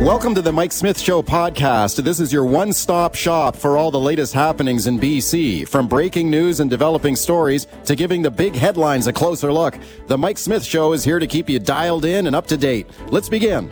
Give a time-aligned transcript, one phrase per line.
[0.00, 2.02] Welcome to the Mike Smith Show podcast.
[2.02, 5.68] This is your one stop shop for all the latest happenings in BC.
[5.68, 10.16] From breaking news and developing stories to giving the big headlines a closer look, the
[10.16, 12.88] Mike Smith Show is here to keep you dialed in and up to date.
[13.08, 13.68] Let's begin.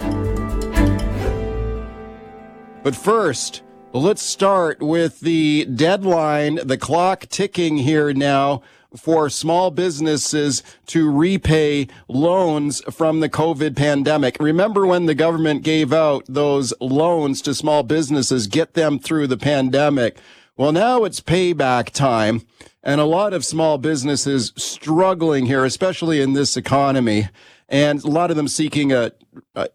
[2.83, 3.63] But first,
[3.95, 8.60] let's start with the deadline, the clock ticking here now
[8.97, 14.37] for small businesses to repay loans from the COVID pandemic.
[14.41, 19.37] Remember when the government gave out those loans to small businesses, get them through the
[19.37, 20.18] pandemic?
[20.57, 22.43] Well, now it's payback time
[22.82, 27.29] and a lot of small businesses struggling here, especially in this economy.
[27.68, 29.13] And a lot of them seeking a,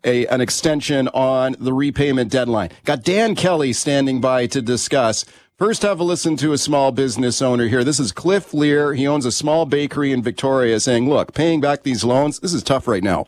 [0.03, 2.71] a, an extension on the repayment deadline.
[2.85, 5.25] Got Dan Kelly standing by to discuss.
[5.55, 7.83] First, have a listen to a small business owner here.
[7.83, 8.95] This is Cliff Lear.
[8.95, 12.63] He owns a small bakery in Victoria saying, look, paying back these loans, this is
[12.63, 13.27] tough right now.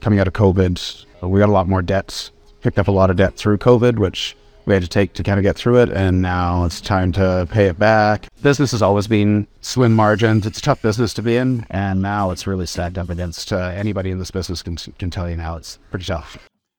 [0.00, 3.16] Coming out of COVID, we got a lot more debts, picked up a lot of
[3.16, 5.88] debt through COVID, which we had to take to kind of get through it.
[5.90, 8.28] And now it's time to pay it back.
[8.40, 10.46] Business has always been swim margins.
[10.46, 11.66] It's a tough business to be in.
[11.70, 15.28] And now it's really stacked up against uh, anybody in this business can, can tell
[15.28, 16.38] you now it's pretty tough.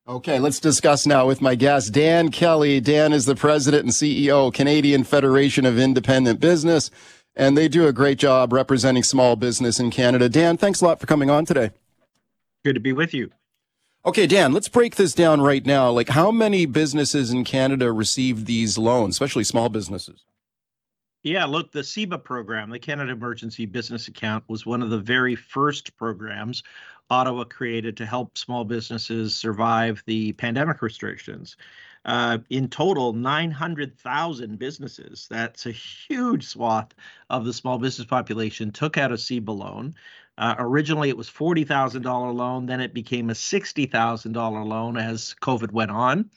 [0.10, 2.80] Okay, let's discuss now with my guest, Dan Kelly.
[2.80, 6.90] Dan is the president and CEO, Canadian Federation of Independent Business,
[7.36, 10.28] and they do a great job representing small business in Canada.
[10.28, 11.70] Dan, thanks a lot for coming on today.
[12.66, 13.30] Good to be with you.
[14.04, 15.92] Okay, Dan, let's break this down right now.
[15.92, 20.26] Like, how many businesses in Canada received these loans, especially small businesses?
[21.22, 25.36] Yeah, look, the CEBA program, the Canada Emergency Business Account, was one of the very
[25.36, 26.64] first programs
[27.10, 31.58] Ottawa created to help small businesses survive the pandemic restrictions.
[32.06, 36.94] Uh, in total, 900,000 businesses, that's a huge swath
[37.30, 39.18] of the small business population, took out a
[39.52, 39.96] loan.
[40.38, 45.92] Uh, originally, it was $40,000 loan, then it became a $60,000 loan as COVID went
[45.92, 46.30] on.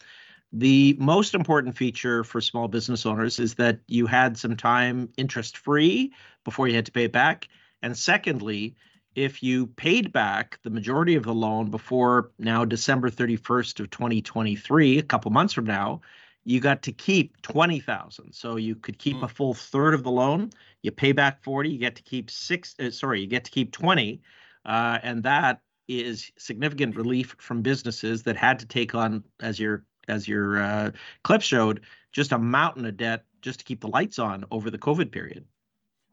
[0.53, 5.57] The most important feature for small business owners is that you had some time interest
[5.57, 6.13] free
[6.45, 7.49] before you had to pay it back.
[7.81, 8.75] And secondly,
[9.15, 14.99] if you paid back the majority of the loan before now December 31st of 2023,
[14.99, 16.01] a couple months from now,
[16.45, 18.33] you got to keep 20,000.
[18.33, 19.25] So you could keep mm.
[19.25, 20.51] a full third of the loan,
[20.83, 23.73] you pay back 40, you get to keep 6 uh, sorry, you get to keep
[23.73, 24.21] 20.
[24.65, 29.85] Uh, and that is significant relief from businesses that had to take on as your
[30.09, 30.91] as your uh,
[31.23, 31.81] clip showed,
[32.11, 35.45] just a mountain of debt just to keep the lights on over the COVID period.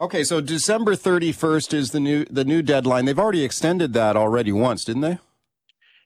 [0.01, 3.03] Okay, so December 31st is the new the new deadline.
[3.03, 5.19] They've already extended that already once, didn't they?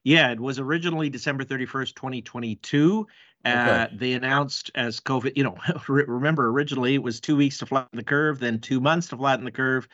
[0.03, 3.07] Yeah, it was originally December 31st, 2022.
[3.45, 3.87] Uh.
[3.93, 8.03] They announced as COVID, you know, remember originally it was two weeks to flatten the
[8.03, 9.87] curve, then two months to flatten the curve.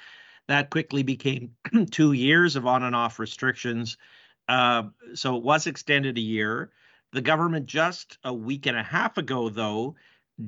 [0.48, 1.52] That quickly became
[1.92, 3.98] two years of on and off restrictions.
[4.48, 4.84] Uh,
[5.14, 6.72] so it was extended a year.
[7.12, 9.96] The government just a week and a half ago, though,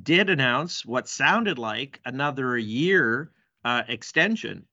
[0.03, 3.29] did announce what sounded like another year
[3.63, 4.65] uh, extension.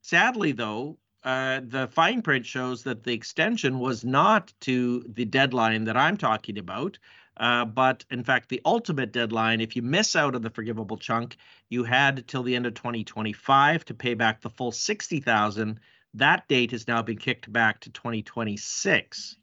[0.00, 5.84] Sadly, though, uh, the fine print shows that the extension was not to the deadline
[5.84, 6.98] that I'm talking about,
[7.36, 11.36] uh, but in fact, the ultimate deadline, if you miss out on the forgivable chunk,
[11.70, 15.80] you had till the end of 2025 to pay back the full 60,000.
[16.14, 19.36] That date has now been kicked back to 2026.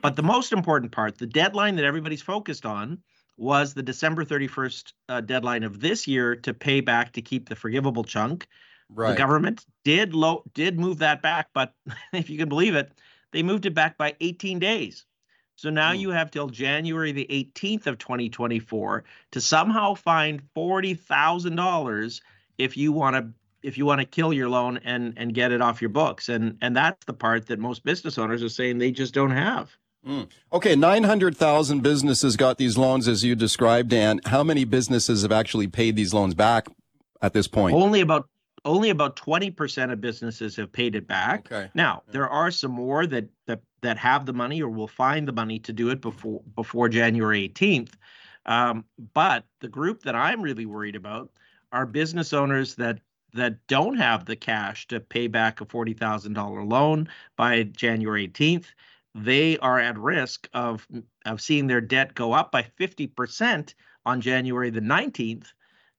[0.00, 2.98] But the most important part, the deadline that everybody's focused on,
[3.36, 7.56] was the December 31st uh, deadline of this year to pay back to keep the
[7.56, 8.46] forgivable chunk.
[8.88, 9.10] Right.
[9.10, 11.74] The government did low did move that back, but
[12.12, 12.92] if you can believe it,
[13.32, 15.04] they moved it back by 18 days.
[15.56, 15.98] So now mm.
[15.98, 22.20] you have till January the 18th of 2024 to somehow find $40,000
[22.58, 23.28] if you want to
[23.62, 26.58] if you want to kill your loan and and get it off your books and
[26.60, 29.74] and that's the part that most business owners are saying they just don't have
[30.06, 30.28] mm.
[30.52, 35.66] okay 900000 businesses got these loans as you described dan how many businesses have actually
[35.66, 36.66] paid these loans back
[37.22, 38.28] at this point only about
[38.66, 41.70] only about 20% of businesses have paid it back okay.
[41.74, 42.12] now yeah.
[42.12, 45.58] there are some more that that that have the money or will find the money
[45.58, 47.92] to do it before before january 18th
[48.46, 51.30] um, but the group that i'm really worried about
[51.72, 53.00] are business owners that
[53.34, 58.66] that don't have the cash to pay back a $40,000 loan by January 18th.
[59.14, 60.86] They are at risk of
[61.24, 63.74] of seeing their debt go up by 50%
[64.04, 65.46] on January the 19th.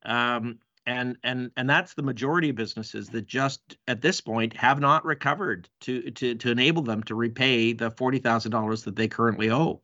[0.03, 4.79] Um, and and and that's the majority of businesses that just at this point have
[4.79, 9.07] not recovered to to to enable them to repay the forty thousand dollars that they
[9.07, 9.81] currently owe.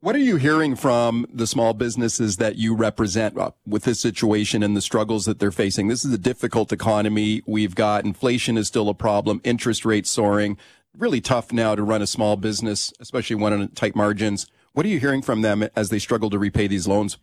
[0.00, 4.62] What are you hearing from the small businesses that you represent uh, with this situation
[4.62, 5.88] and the struggles that they're facing?
[5.88, 7.42] This is a difficult economy.
[7.48, 10.56] We've got inflation is still a problem, interest rates soaring.
[10.98, 14.48] Really tough now to run a small business, especially one on tight margins.
[14.72, 17.18] What are you hearing from them as they struggle to repay these loans?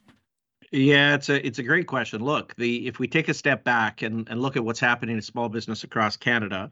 [0.71, 2.23] Yeah, it's a it's a great question.
[2.23, 5.21] Look, the if we take a step back and, and look at what's happening in
[5.21, 6.71] small business across Canada,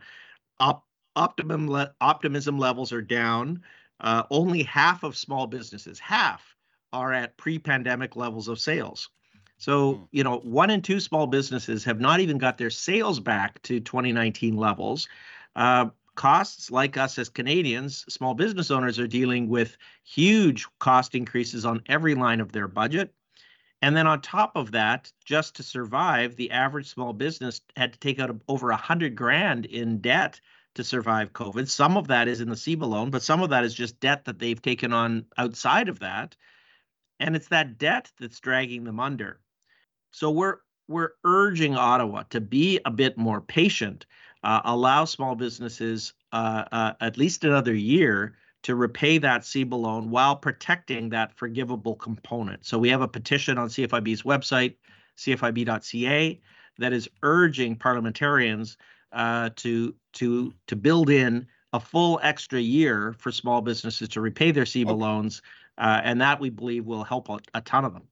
[0.62, 0.86] op,
[1.18, 3.62] optimum le, optimism levels are down.
[4.00, 6.56] Uh, only half of small businesses, half,
[6.94, 9.10] are at pre-pandemic levels of sales.
[9.58, 10.04] So, hmm.
[10.12, 13.80] you know, one in two small businesses have not even got their sales back to
[13.80, 15.08] 2019 levels.
[15.56, 21.65] Uh, costs, like us as Canadians, small business owners are dealing with huge cost increases
[21.65, 23.13] on every line of their budget.
[23.81, 28.00] And then on top of that, just to survive, the average small business had to
[28.00, 30.39] take out over a hundred grand in debt
[30.75, 31.68] to survive COVID.
[31.68, 34.25] Some of that is in the CEBA loan, but some of that is just debt
[34.25, 36.36] that they've taken on outside of that.
[37.19, 39.39] And it's that debt that's dragging them under.
[40.12, 40.57] So we're
[40.88, 44.06] we're urging Ottawa to be a bit more patient,
[44.44, 50.10] uh, allow small businesses uh, uh, at least another year to repay that CEBA loan
[50.10, 52.66] while protecting that forgivable component.
[52.66, 54.75] So we have a petition on CFIB's website,
[55.18, 56.42] cfib.ca,
[56.80, 58.78] that is urging parliamentarians
[59.12, 64.51] uh, to to to build in a full extra year for small businesses to repay
[64.51, 64.94] their CEBA okay.
[64.94, 65.42] loans,
[65.78, 68.04] uh, and that we believe will help a, a ton of them.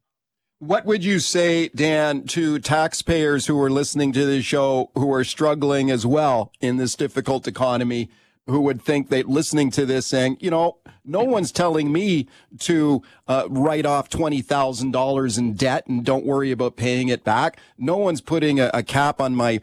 [0.61, 5.23] What would you say, Dan, to taxpayers who are listening to this show who are
[5.23, 8.11] struggling as well in this difficult economy?
[8.47, 12.27] who would think that listening to this saying, you know, no one's telling me
[12.57, 17.59] to uh, write off $20,000 in debt and don't worry about paying it back.
[17.77, 19.61] No one's putting a, a cap on my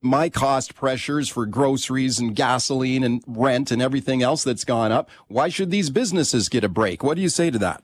[0.00, 5.10] my cost pressures for groceries and gasoline and rent and everything else that's gone up.
[5.26, 7.02] Why should these businesses get a break?
[7.02, 7.82] What do you say to that?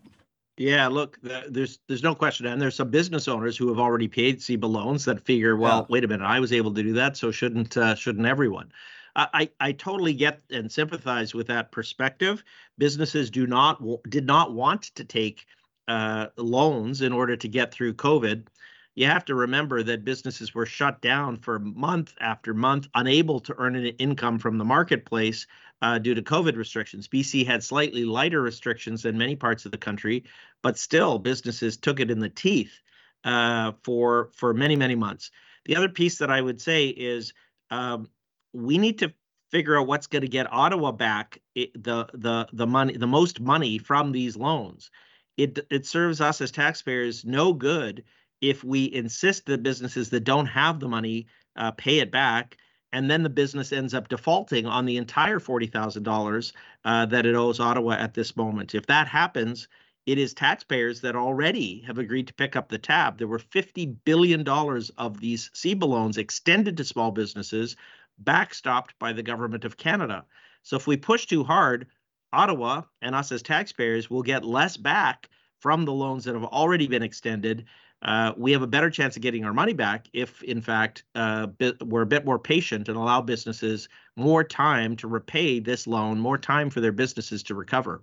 [0.59, 4.39] Yeah, look, there's there's no question, and there's some business owners who have already paid
[4.39, 5.87] CEBA loans that figure, well, yeah.
[5.91, 8.73] wait a minute, I was able to do that, so shouldn't uh, shouldn't everyone?
[9.17, 12.45] I, I totally get and sympathize with that perspective.
[12.77, 15.47] Businesses do not did not want to take
[15.89, 18.47] uh, loans in order to get through COVID.
[18.95, 23.55] You have to remember that businesses were shut down for month after month, unable to
[23.59, 25.47] earn an income from the marketplace
[25.83, 27.09] uh, due to COVID restrictions.
[27.09, 30.25] BC had slightly lighter restrictions than many parts of the country,
[30.63, 32.81] but still, businesses took it in the teeth
[33.25, 35.31] uh, for for many many months.
[35.67, 37.33] The other piece that I would say is
[37.71, 38.09] um,
[38.53, 39.13] we need to
[39.51, 43.79] figure out what's going to get Ottawa back the the the money the most money
[43.79, 44.91] from these loans.
[45.37, 48.05] It it serves us as taxpayers no good
[48.41, 51.27] if we insist that businesses that don't have the money
[51.57, 52.59] uh, pay it back,
[52.93, 56.53] and then the business ends up defaulting on the entire forty thousand uh, dollars
[56.85, 58.75] that it owes Ottawa at this moment.
[58.75, 59.69] If that happens,
[60.07, 63.19] it is taxpayers that already have agreed to pick up the tab.
[63.19, 67.77] There were $50 billion of these CEBA loans extended to small businesses
[68.23, 70.25] backstopped by the government of Canada.
[70.63, 71.89] So if we push too hard,
[72.33, 75.29] Ottawa and us as taxpayers will get less back
[75.59, 77.65] from the loans that have already been extended.
[78.07, 81.49] Uh, we have a better chance of getting our money back if, in fact, uh,
[81.85, 86.39] we're a bit more patient and allow businesses more time to repay this loan, more
[86.39, 88.03] time for their businesses to recover.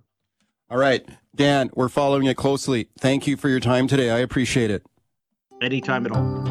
[0.70, 2.90] All right, Dan, we're following it closely.
[2.98, 4.10] Thank you for your time today.
[4.10, 4.84] I appreciate it.
[5.62, 6.44] Anytime at all.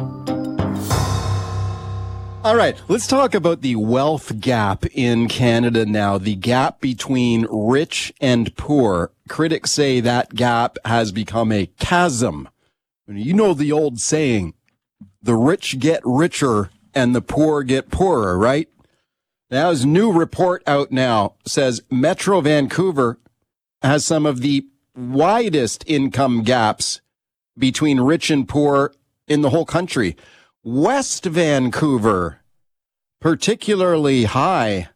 [2.44, 6.18] All right, let's talk about the wealth gap in Canada now.
[6.18, 9.12] The gap between rich and poor.
[9.28, 12.48] Critics say that gap has become a chasm.
[13.06, 14.54] You know the old saying,
[15.22, 18.68] the rich get richer and the poor get poorer, right?
[19.50, 23.18] Now, a new report out now says Metro Vancouver
[23.82, 27.00] has some of the widest income gaps
[27.58, 28.94] between rich and poor
[29.28, 30.16] in the whole country.
[30.62, 32.40] West Vancouver,
[33.20, 34.88] particularly high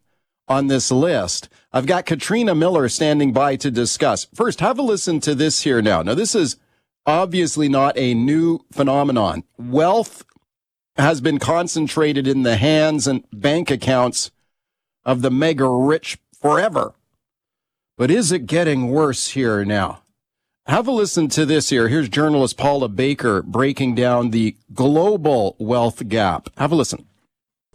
[0.49, 1.49] on this list.
[1.73, 4.27] I've got Katrina Miller standing by to discuss.
[4.35, 6.01] First, have a listen to this here now.
[6.03, 6.57] Now, this is
[7.09, 9.43] obviously not a new phenomenon.
[9.57, 10.25] Wealth
[10.97, 14.31] has been concentrated in the hands and bank accounts
[15.07, 16.93] of the mega rich forever.
[17.97, 20.03] But is it getting worse here now?
[20.67, 21.89] Have a listen to this here.
[21.89, 26.51] Here's journalist Paula Baker breaking down the global wealth gap.
[26.59, 27.07] Have a listen.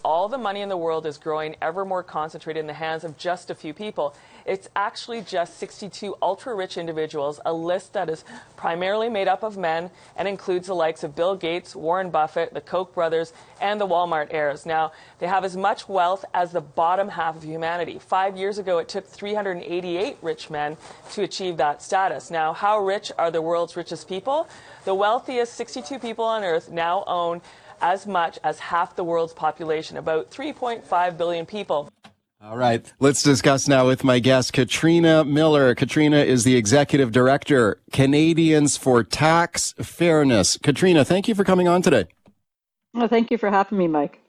[0.06, 3.18] All the money in the world is growing ever more concentrated in the hands of
[3.18, 4.16] just a few people.
[4.45, 8.23] It's actually just 62 ultra rich individuals, a list that is
[8.57, 12.62] primarily made up of men and includes the likes of Bill Gates, Warren Buffett, the
[12.62, 14.65] Koch brothers, and the Walmart heirs.
[14.65, 18.00] Now, they have as much wealth as the bottom half of humanity.
[18.00, 20.77] Five years ago, it took 388 rich men
[21.13, 22.29] to achieve that status.
[22.29, 24.47] Now, how rich are the world's richest people?
[24.85, 27.41] The wealthiest 62 people on earth now own
[27.81, 31.91] as much as half the world's population, about 3.5 billion people.
[32.45, 32.91] All right.
[33.00, 35.73] Let's discuss now with my guest, Katrina Miller.
[35.73, 40.57] Katrina is the executive director, Canadians for Tax Fairness.
[40.57, 42.05] Katrina, thank you for coming on today.
[42.93, 44.19] Well, thank you for having me, Mike.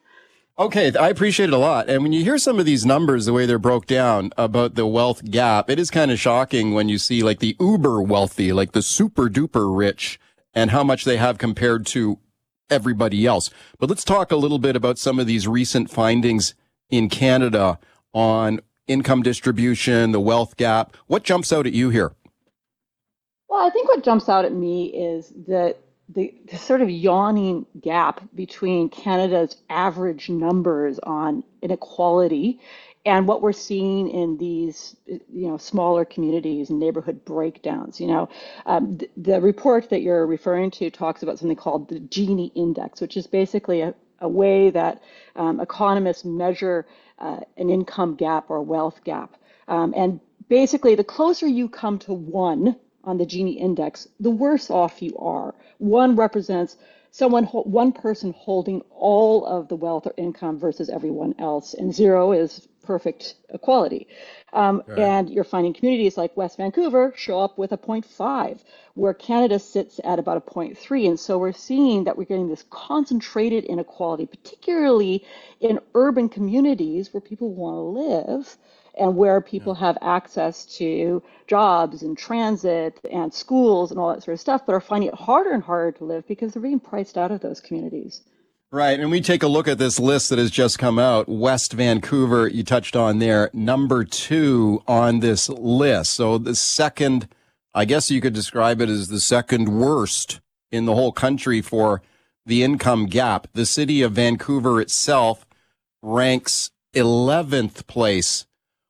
[0.57, 1.89] Okay, I appreciate it a lot.
[1.91, 4.87] And when you hear some of these numbers, the way they're broke down about the
[4.87, 8.73] wealth gap, it is kind of shocking when you see like the uber wealthy, like
[8.73, 10.21] the super duper rich
[10.55, 12.21] and how much they have compared to
[12.71, 13.51] everybody else.
[13.81, 16.55] But let's talk a little bit about some of these recent findings
[16.91, 17.81] in Canada
[18.15, 20.97] on income distribution, the wealth gap.
[21.07, 22.13] What jumps out at you here?
[23.49, 25.79] Well, I think what jumps out at me is that
[26.09, 32.61] the, the, sort of yawning gap between Canada's average numbers on inequality
[33.07, 38.29] and what we're seeing in these you know smaller communities and neighborhood breakdowns you know
[38.67, 43.01] um, the, the, report that you're referring to talks about something called the gini index
[43.01, 45.03] which is basically a, a way that
[45.37, 46.87] um, economists measure
[47.19, 49.37] uh, an income gap or wealth gap.
[49.69, 54.71] Um, and basically the closer you come to one on the gini index the worse
[54.71, 55.55] off you are.
[55.79, 56.77] One represents
[57.11, 62.33] someone one person holding all of the wealth or income versus everyone else and zero
[62.33, 64.07] is perfect equality
[64.53, 64.99] um, right.
[64.99, 68.61] and you're finding communities like west vancouver show up with a 0.5
[68.95, 72.65] where canada sits at about a 0.3 and so we're seeing that we're getting this
[72.71, 75.25] concentrated inequality particularly
[75.61, 78.57] in urban communities where people want to live
[78.97, 79.87] and where people yeah.
[79.87, 84.75] have access to jobs and transit and schools and all that sort of stuff, but
[84.75, 87.61] are finding it harder and harder to live because they're being priced out of those
[87.61, 88.23] communities.
[88.75, 88.99] Right.
[88.99, 91.29] And we take a look at this list that has just come out.
[91.29, 96.11] West Vancouver, you touched on there, number two on this list.
[96.11, 97.29] So the second,
[97.73, 100.41] I guess you could describe it as the second worst
[100.73, 102.03] in the whole country for
[102.45, 103.47] the income gap.
[103.53, 105.47] The city of Vancouver itself
[106.03, 108.45] ranks 11th place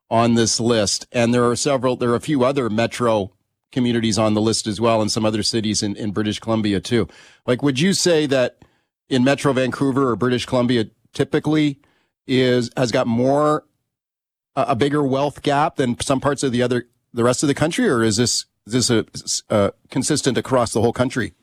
[0.09, 1.07] on this list.
[1.13, 3.33] And there are several, there are a few other metro
[3.71, 7.07] communities on the list as well, and some other cities in, in British Columbia too.
[7.47, 8.57] Like, would you say that
[9.09, 11.79] in Metro Vancouver or British Columbia typically
[12.27, 13.65] is has got more
[14.57, 17.89] a bigger wealth gap than some parts of the other the rest of the country,
[17.89, 21.35] or is this is this a, a consistent across the whole country?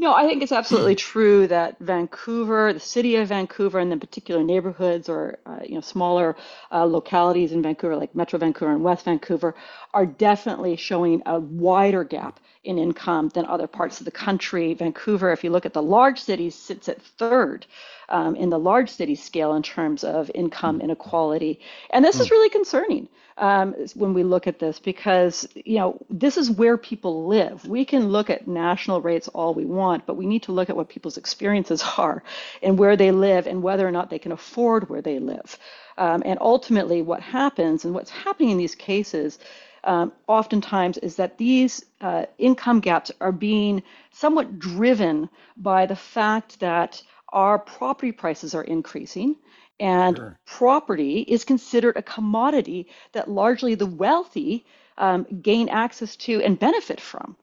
[0.00, 4.42] No, I think it's absolutely true that Vancouver, the city of Vancouver, and then particular
[4.42, 6.36] neighborhoods or uh, you know smaller
[6.72, 9.54] uh, localities in Vancouver, like Metro Vancouver and West Vancouver,
[9.92, 14.72] are definitely showing a wider gap in income than other parts of the country.
[14.72, 17.66] Vancouver, if you look at the large cities, sits at third
[18.08, 22.32] um, in the large city scale in terms of income inequality, and this is hmm.
[22.32, 23.06] really concerning
[23.40, 27.66] um, when we look at this because you know this is where people live.
[27.66, 30.76] We can look at national rates all we want, but we need to look at
[30.76, 32.22] what people's experiences are
[32.62, 35.58] and where they live and whether or not they can afford where they live.
[35.98, 39.38] Um, and ultimately, what happens and what's happening in these cases
[39.84, 43.82] um, oftentimes is that these uh, income gaps are being
[44.12, 49.36] somewhat driven by the fact that our property prices are increasing
[49.80, 50.38] and sure.
[50.44, 54.64] property is considered a commodity that largely the wealthy
[54.98, 57.36] um, gain access to and benefit from,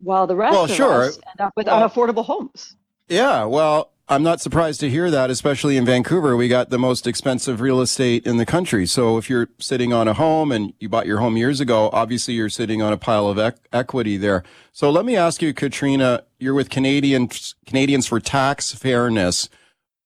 [0.00, 1.02] while the rest well, of sure.
[1.04, 2.76] us end up with well, unaffordable homes.
[3.08, 6.36] Yeah, well, I'm not surprised to hear that, especially in Vancouver.
[6.36, 8.84] We got the most expensive real estate in the country.
[8.84, 12.34] So if you're sitting on a home and you bought your home years ago, obviously
[12.34, 14.42] you're sitting on a pile of equity there.
[14.72, 19.48] So let me ask you, Katrina, you're with Canadians, Canadians for Tax Fairness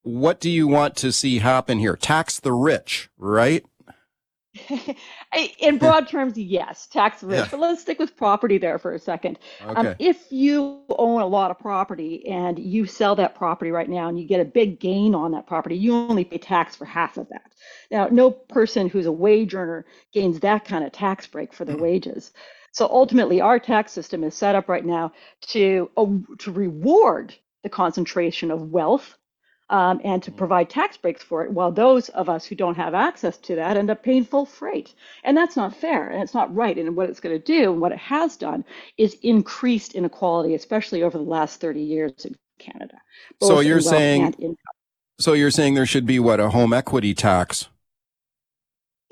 [0.05, 1.95] what do you want to see happen here?
[1.95, 3.65] Tax the rich, right?
[5.59, 7.39] In broad terms, yes, tax the rich.
[7.39, 7.47] Yeah.
[7.49, 9.39] But let's stick with property there for a second.
[9.61, 9.89] Um, okay.
[9.89, 14.07] Um, if you own a lot of property and you sell that property right now
[14.07, 17.17] and you get a big gain on that property, you only pay tax for half
[17.17, 17.51] of that.
[17.89, 21.75] Now, no person who's a wage earner gains that kind of tax break for their
[21.75, 21.83] mm-hmm.
[21.83, 22.31] wages.
[22.71, 25.13] So ultimately, our tax system is set up right now
[25.47, 26.05] to uh,
[26.39, 27.33] to reward
[27.63, 29.17] the concentration of wealth
[29.69, 32.93] um, and to provide tax breaks for it, while those of us who don't have
[32.93, 34.93] access to that end up paying full freight.
[35.23, 36.77] And that's not fair and it's not right.
[36.77, 38.63] And what it's going to do and what it has done
[38.97, 42.97] is increased inequality, especially over the last 30 years in Canada.
[43.41, 44.57] So you're saying,
[45.19, 47.69] so you're saying there should be what a home equity tax?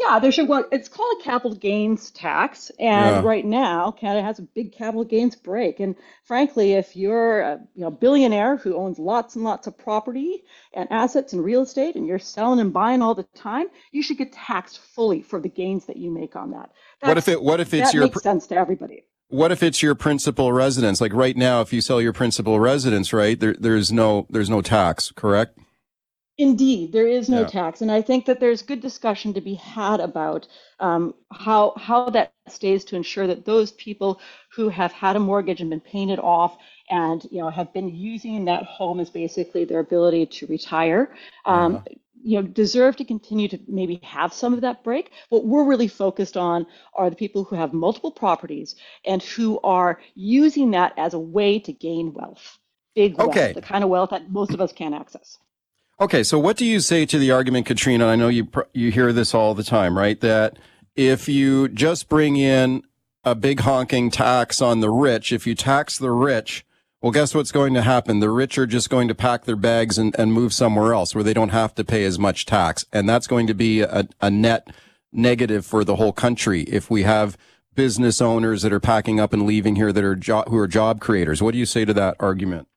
[0.03, 0.49] Yeah, there should.
[0.49, 3.21] Well, it's called a capital gains tax, and yeah.
[3.21, 5.79] right now Canada has a big capital gains break.
[5.79, 5.95] And
[6.25, 10.43] frankly, if you're a you know billionaire who owns lots and lots of property
[10.73, 14.17] and assets and real estate, and you're selling and buying all the time, you should
[14.17, 16.71] get taxed fully for the gains that you make on that.
[17.01, 17.41] That's, what if it?
[17.41, 18.03] What if it's that your?
[18.03, 19.05] Makes sense to everybody.
[19.29, 21.01] What if it's your principal residence?
[21.01, 24.61] Like right now, if you sell your principal residence, right there, there's no there's no
[24.61, 25.57] tax, correct?
[26.39, 27.47] Indeed, there is no yeah.
[27.47, 30.47] tax, and I think that there's good discussion to be had about
[30.79, 34.19] um, how how that stays to ensure that those people
[34.51, 36.57] who have had a mortgage and been paying it off,
[36.89, 41.13] and you know have been using that home as basically their ability to retire,
[41.45, 41.83] um, uh-huh.
[42.23, 45.11] you know, deserve to continue to maybe have some of that break.
[45.29, 48.73] What we're really focused on are the people who have multiple properties
[49.05, 52.57] and who are using that as a way to gain wealth,
[52.95, 55.37] big wealth, the kind of wealth that most of us can't access.
[55.99, 58.07] Okay, so what do you say to the argument, Katrina?
[58.07, 60.19] I know you you hear this all the time, right?
[60.19, 60.57] That
[60.95, 62.83] if you just bring in
[63.23, 66.65] a big honking tax on the rich, if you tax the rich,
[67.01, 68.19] well, guess what's going to happen?
[68.19, 71.23] The rich are just going to pack their bags and, and move somewhere else where
[71.23, 72.85] they don't have to pay as much tax.
[72.91, 74.69] And that's going to be a, a net
[75.11, 77.37] negative for the whole country if we have
[77.75, 80.99] business owners that are packing up and leaving here that are jo- who are job
[80.99, 81.41] creators.
[81.41, 82.67] What do you say to that argument?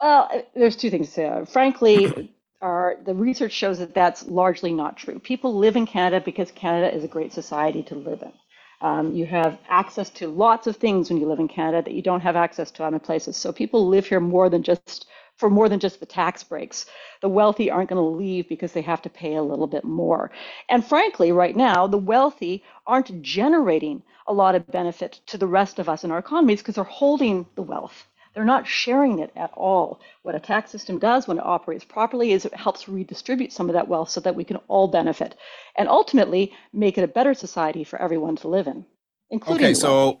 [0.00, 1.44] Well, uh, there's two things say.
[1.46, 5.18] Frankly, our, the research shows that that's largely not true.
[5.20, 8.32] People live in Canada because Canada is a great society to live in.
[8.80, 12.02] Um, you have access to lots of things when you live in Canada that you
[12.02, 13.36] don't have access to other places.
[13.36, 16.86] So people live here more than just for more than just the tax breaks.
[17.22, 20.30] The wealthy aren't going to leave because they have to pay a little bit more.
[20.70, 25.78] And frankly, right now, the wealthy aren't generating a lot of benefit to the rest
[25.80, 28.06] of us in our economies because they're holding the wealth.
[28.36, 29.98] They're not sharing it at all.
[30.20, 33.72] What a tax system does when it operates properly is it helps redistribute some of
[33.72, 35.34] that wealth so that we can all benefit
[35.74, 38.84] and ultimately make it a better society for everyone to live in,
[39.30, 40.20] including Okay, so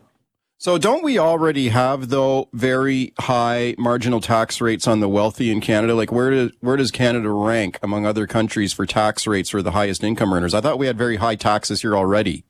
[0.56, 5.60] so don't we already have though very high marginal tax rates on the wealthy in
[5.60, 5.94] Canada?
[5.94, 9.72] Like where does where does Canada rank among other countries for tax rates for the
[9.72, 10.54] highest income earners?
[10.54, 12.44] I thought we had very high taxes here already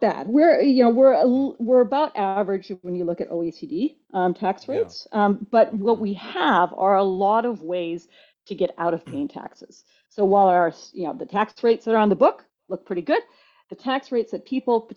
[0.00, 0.28] bad.
[0.28, 5.06] We're you know we're we're about average when you look at OECD um, tax rates.
[5.12, 5.26] Yeah.
[5.26, 8.08] Um, but what we have are a lot of ways
[8.46, 9.84] to get out of paying taxes.
[10.08, 13.02] So while our you know the tax rates that are on the book look pretty
[13.02, 13.22] good,
[13.70, 14.90] the tax rates that people,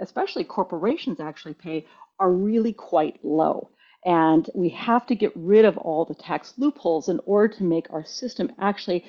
[0.00, 1.86] especially corporations, actually pay
[2.18, 3.70] are really quite low.
[4.04, 7.92] And we have to get rid of all the tax loopholes in order to make
[7.92, 9.04] our system actually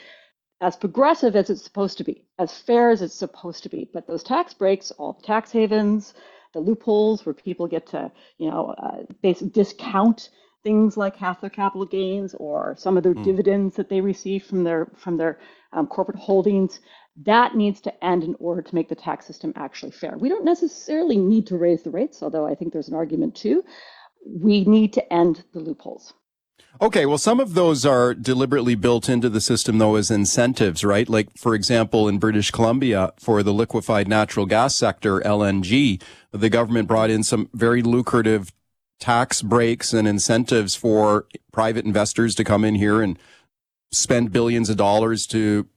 [0.64, 3.90] as progressive as it's supposed to be, as fair as it's supposed to be.
[3.94, 6.14] But those tax breaks, all the tax havens,
[6.54, 10.30] the loopholes where people get to, you know, uh, basically discount
[10.64, 13.24] things like half their capital gains or some of their mm.
[13.26, 15.38] dividends that they receive from their from their
[15.74, 16.80] um, corporate holdings.
[17.26, 20.18] That needs to end in order to make the tax system actually fair.
[20.18, 23.66] We don't necessarily need to raise the rates, although I think there's an argument too.
[24.26, 26.14] We need to end the loopholes.
[26.82, 31.08] Okay, well, some of those are deliberately built into the system, though, as incentives, right?
[31.08, 36.88] Like, for example, in British Columbia, for the liquefied natural gas sector, LNG, the government
[36.88, 38.52] brought in some very lucrative
[39.00, 43.20] tax breaks and incentives for private investors to come in here and
[43.92, 45.68] spend billions of dollars to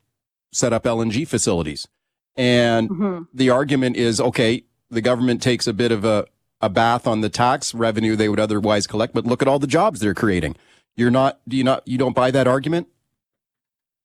[0.53, 1.87] set up LNG facilities.
[2.37, 3.23] And mm-hmm.
[3.35, 6.27] the argument is, okay, the government takes a bit of a,
[6.61, 9.67] a bath on the tax revenue they would otherwise collect, but look at all the
[9.67, 10.57] jobs they're creating.
[10.97, 12.89] You're not, do you not, you don't buy that argument?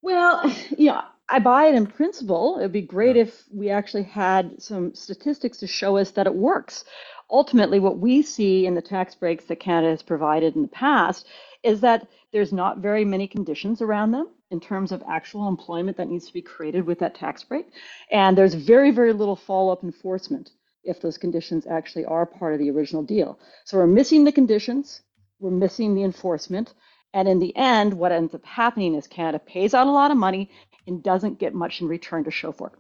[0.02, 2.58] Well, yeah, I buy it in principle.
[2.60, 3.24] It'd be great yeah.
[3.24, 6.84] if we actually had some statistics to show us that it works.
[7.30, 11.26] Ultimately, what we see in the tax breaks that Canada has provided in the past
[11.64, 16.10] is that there's not very many conditions around them in terms of actual employment that
[16.10, 17.68] needs to be created with that tax break.
[18.12, 20.52] And there's very, very little follow up enforcement
[20.84, 23.40] if those conditions actually are part of the original deal.
[23.66, 25.02] So we're missing the conditions
[25.42, 26.74] we're missing the enforcement.
[27.14, 30.18] And in the end, what ends up happening is Canada pays out a lot of
[30.18, 30.50] money
[30.88, 32.80] and doesn't get much in return to show for it.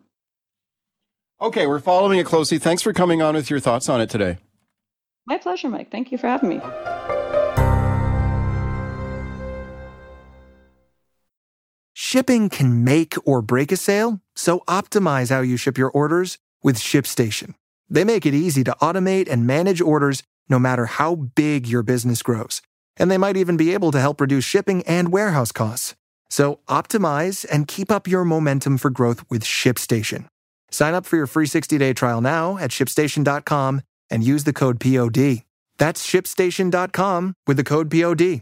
[1.44, 2.60] Okay, we're following it closely.
[2.60, 4.38] Thanks for coming on with your thoughts on it today.
[5.26, 5.92] My pleasure, Mike.
[5.92, 6.62] Thank you for having me.
[11.94, 16.78] Shipping can make or break a sale, so optimize how you ship your orders with
[16.78, 17.56] ShipStation.
[17.92, 22.24] They make it easy to automate and manage orders no matter how big your business
[22.24, 22.62] grows.
[22.98, 25.96] And they might even be able to help reduce shipping and warehouse costs.
[26.30, 30.28] So optimize and keep up your momentum for growth with ShipStation.
[30.72, 35.44] Sign up for your free 60-day trial now at shipstation.com and use the code POD.
[35.78, 38.42] That's shipstation.com with the code POD.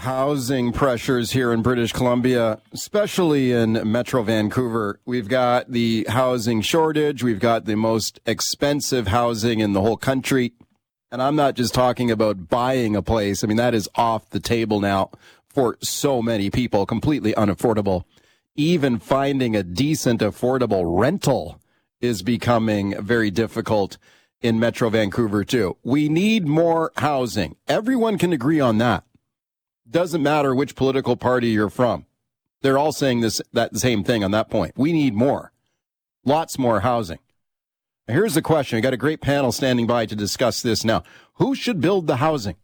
[0.00, 4.98] Housing pressures here in British Columbia, especially in Metro Vancouver.
[5.04, 7.22] We've got the housing shortage.
[7.22, 10.54] We've got the most expensive housing in the whole country.
[11.12, 13.44] And I'm not just talking about buying a place.
[13.44, 15.10] I mean, that is off the table now
[15.50, 18.04] for so many people, completely unaffordable.
[18.56, 21.60] Even finding a decent, affordable rental
[22.00, 23.98] is becoming very difficult
[24.40, 25.76] in Metro Vancouver, too.
[25.82, 27.56] We need more housing.
[27.68, 29.04] Everyone can agree on that.
[29.90, 32.06] Doesn't matter which political party you're from.
[32.62, 34.74] They're all saying this, that same thing on that point.
[34.76, 35.52] We need more.
[36.24, 37.18] Lots more housing.
[38.06, 38.76] Here's the question.
[38.76, 41.02] We got a great panel standing by to discuss this now.
[41.34, 42.56] Who should build the housing?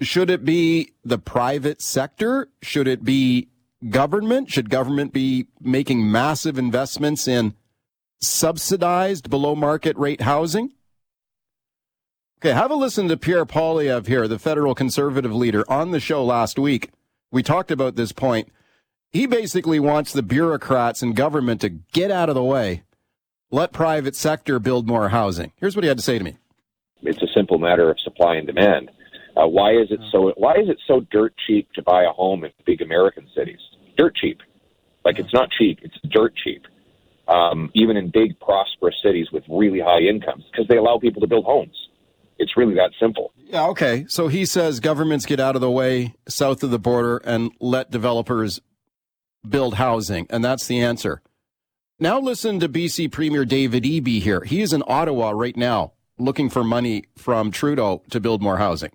[0.00, 2.48] Should it be the private sector?
[2.62, 3.48] Should it be
[3.88, 4.50] government?
[4.50, 7.54] Should government be making massive investments in
[8.22, 10.72] subsidized below market rate housing?
[12.42, 16.24] Okay, have a listen to Pierre Poilievre here, the federal conservative leader, on the show
[16.24, 16.90] last week.
[17.30, 18.48] We talked about this point.
[19.12, 22.82] He basically wants the bureaucrats and government to get out of the way
[23.50, 25.52] let private sector build more housing.
[25.56, 26.36] Here's what he had to say to me.
[27.02, 28.90] It's a simple matter of supply and demand.
[29.36, 30.32] Uh, why is it so?
[30.36, 33.60] Why is it so dirt cheap to buy a home in big American cities?
[33.96, 34.40] Dirt cheap,
[35.04, 36.66] like it's not cheap; it's dirt cheap.
[37.28, 41.28] Um, even in big prosperous cities with really high incomes, because they allow people to
[41.28, 41.76] build homes.
[42.40, 43.32] It's really that simple.
[43.36, 43.66] Yeah.
[43.66, 44.06] Okay.
[44.08, 47.90] So he says governments get out of the way south of the border and let
[47.90, 48.60] developers
[49.46, 51.20] build housing, and that's the answer.
[51.98, 54.40] Now listen to BC Premier David Eby here.
[54.40, 58.90] He is in Ottawa right now looking for money from Trudeau to build more housing.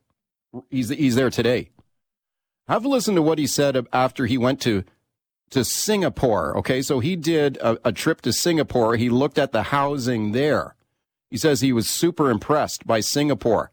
[0.71, 1.69] He's, he's there today.
[2.67, 4.83] Have a listen to what he said after he went to
[5.51, 6.57] to Singapore.
[6.57, 8.95] Okay, so he did a, a trip to Singapore.
[8.95, 10.74] He looked at the housing there.
[11.35, 13.69] He says he was super impressed by Singapore.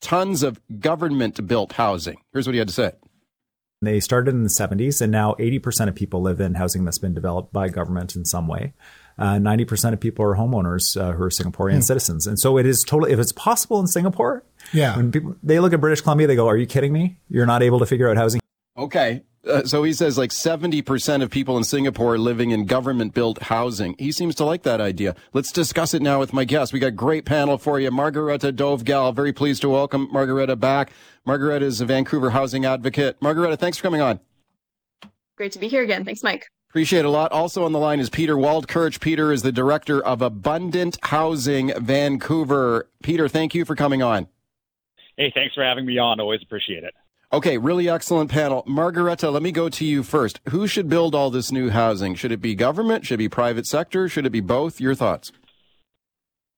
[0.00, 2.16] Tons of government built housing.
[2.32, 2.92] Here's what he had to say.
[3.82, 7.12] They started in the 70s, and now 80% of people live in housing that's been
[7.12, 8.72] developed by government in some way.
[9.18, 11.80] Uh, 90% of people are homeowners uh, who are Singaporean hmm.
[11.80, 12.26] citizens.
[12.26, 14.96] And so it is totally, if it's possible in Singapore, yeah.
[14.96, 17.18] when people, they look at British Columbia, they go, Are you kidding me?
[17.28, 18.40] You're not able to figure out housing?
[18.78, 19.22] Okay.
[19.46, 23.42] Uh, so he says like 70% of people in Singapore are living in government built
[23.42, 23.94] housing.
[23.98, 25.14] He seems to like that idea.
[25.32, 26.72] Let's discuss it now with my guest.
[26.72, 27.90] We got a great panel for you.
[27.90, 30.90] Margareta Dovgal, very pleased to welcome Margareta back.
[31.24, 33.16] Margareta is a Vancouver housing advocate.
[33.20, 34.20] Margareta, thanks for coming on.
[35.36, 36.04] Great to be here again.
[36.04, 36.46] Thanks, Mike.
[36.70, 37.32] Appreciate it a lot.
[37.32, 39.00] Also on the line is Peter Waldkirch.
[39.00, 42.88] Peter is the director of Abundant Housing Vancouver.
[43.02, 44.26] Peter, thank you for coming on.
[45.16, 46.20] Hey, thanks for having me on.
[46.20, 46.92] Always appreciate it.
[47.32, 48.62] Okay, really excellent panel.
[48.68, 50.38] Margareta, let me go to you first.
[50.50, 52.14] Who should build all this new housing?
[52.14, 53.04] Should it be government?
[53.04, 54.08] Should it be private sector?
[54.08, 54.80] Should it be both?
[54.80, 55.32] Your thoughts?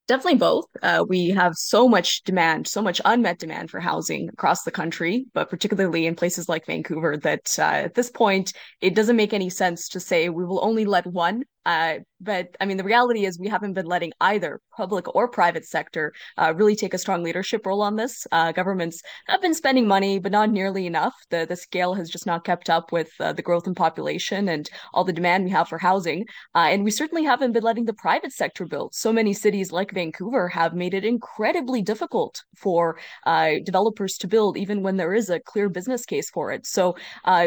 [0.09, 0.67] Definitely both.
[0.83, 5.27] Uh, we have so much demand, so much unmet demand for housing across the country,
[5.33, 8.53] but particularly in places like Vancouver, that uh, at this point,
[8.83, 12.65] it doesn't make any sense to say we will only let one uh, but I
[12.65, 16.75] mean, the reality is we haven't been letting either public or private sector uh, really
[16.75, 18.27] take a strong leadership role on this.
[18.33, 21.15] Uh, governments have been spending money, but not nearly enough.
[21.29, 24.69] The the scale has just not kept up with uh, the growth in population and
[24.95, 26.25] all the demand we have for housing.
[26.55, 28.95] Uh, and we certainly haven't been letting the private sector build.
[28.95, 34.57] So many cities like Vancouver have made it incredibly difficult for uh, developers to build,
[34.57, 36.67] even when there is a clear business case for it.
[36.67, 36.97] So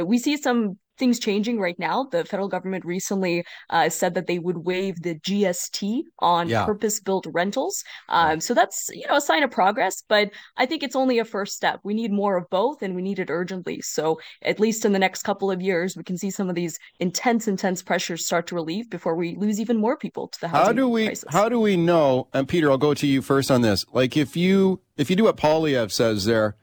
[0.05, 2.03] we see some things changing right now.
[2.03, 6.63] The federal government recently uh, said that they would waive the GST on yeah.
[6.63, 7.83] purpose-built rentals.
[8.07, 11.25] Um, so that's you know a sign of progress, but I think it's only a
[11.25, 11.79] first step.
[11.83, 13.81] We need more of both, and we need it urgently.
[13.81, 16.77] So at least in the next couple of years, we can see some of these
[16.99, 20.65] intense, intense pressures start to relieve before we lose even more people to the housing
[20.67, 21.05] How do we?
[21.05, 21.25] Crisis.
[21.29, 22.27] How do we know?
[22.31, 23.85] And Peter, I'll go to you first on this.
[23.91, 26.55] Like if you if you do what Poilievre says there,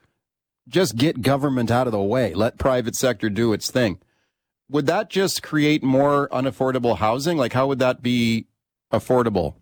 [0.69, 2.35] just get government out of the way.
[2.35, 3.99] Let private sector do its thing
[4.71, 7.37] would that just create more unaffordable housing?
[7.37, 8.47] Like, how would that be
[8.93, 9.55] affordable?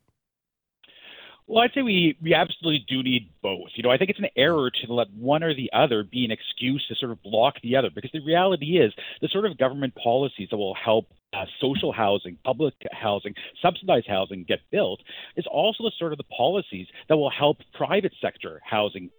[1.49, 3.69] Well, I'd say we, we absolutely do need both.
[3.77, 6.33] You know, I think it's an error to let one or the other be an
[6.33, 9.95] excuse to sort of block the other because the reality is the sort of government
[9.95, 15.01] policies that will help uh, social housing, public housing, subsidized housing get built
[15.37, 19.11] is also the sort of the policies that will help private sector housing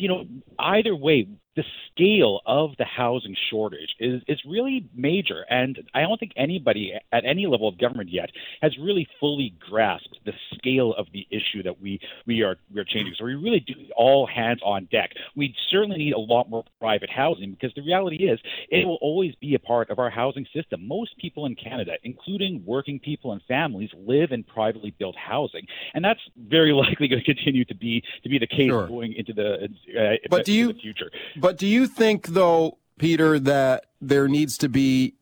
[0.00, 0.26] you know,
[0.58, 5.44] either way, the scale of the housing shortage is, is really major.
[5.50, 8.30] And I don't think anybody at any level of government yet
[8.62, 12.84] has really fully grasped the scale of the issue that we, we are we are
[12.84, 13.14] changing.
[13.18, 15.10] So we really do all hands on deck.
[15.34, 19.34] We certainly need a lot more private housing because the reality is it will always
[19.36, 20.86] be a part of our housing system.
[20.86, 26.04] Most people in Canada, including working people and families, live in privately built housing, and
[26.04, 28.86] that's very likely going to continue to be to be the case sure.
[28.86, 31.10] going into the uh, but do you, future.
[31.40, 35.14] But do you think, though, Peter, that there needs to be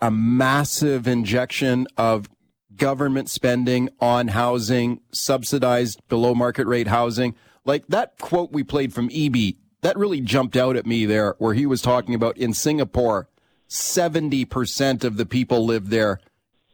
[0.00, 2.28] a massive injection of
[2.74, 7.34] government spending on housing, subsidized below market rate housing?
[7.66, 11.54] Like that quote we played from Eby, that really jumped out at me there, where
[11.54, 13.28] he was talking about in Singapore,
[13.68, 16.18] 70% of the people live there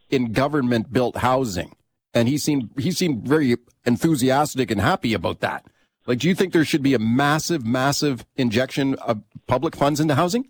[0.09, 1.75] in government built housing.
[2.13, 5.65] And he seemed, he seemed very enthusiastic and happy about that.
[6.05, 10.15] Like, do you think there should be a massive, massive injection of public funds into
[10.15, 10.47] housing?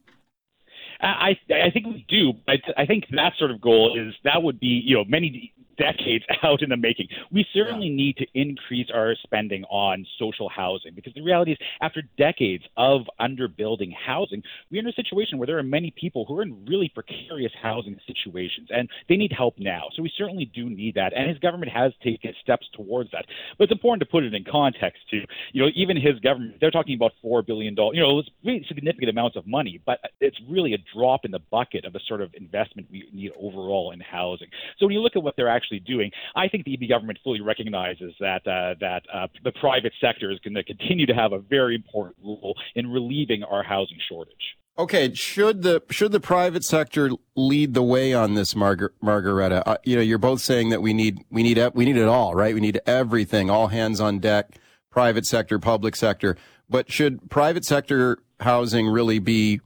[1.02, 2.34] I I think we do.
[2.48, 6.26] I, I think that sort of goal is that would be you know many decades
[6.44, 7.08] out in the making.
[7.32, 7.96] We certainly yeah.
[7.96, 13.02] need to increase our spending on social housing because the reality is, after decades of
[13.20, 16.90] underbuilding housing, we're in a situation where there are many people who are in really
[16.94, 19.84] precarious housing situations and they need help now.
[19.96, 21.14] So we certainly do need that.
[21.16, 23.26] And his government has taken steps towards that.
[23.58, 25.22] But it's important to put it in context too.
[25.54, 29.10] You know, even his government, they're talking about $4 billion, you know, it's really significant
[29.10, 32.34] amounts of money, but it's really a drop in the bucket of the sort of
[32.34, 34.48] investment we need overall in housing.
[34.78, 36.12] So when you look at what they're actually actually doing.
[36.36, 40.39] I think the Eby government fully recognizes that uh, that uh, the private sector is
[40.39, 44.34] going to continue to have a very important role in relieving our housing shortage.
[44.78, 49.67] Okay, should the should the private sector lead the way on this, Margar- Margareta?
[49.67, 52.36] Uh, you know, you're both saying that we need we need we need it all,
[52.36, 52.54] right?
[52.54, 54.58] We need everything, all hands on deck,
[54.91, 56.36] private sector, public sector.
[56.69, 59.62] But should private sector housing really be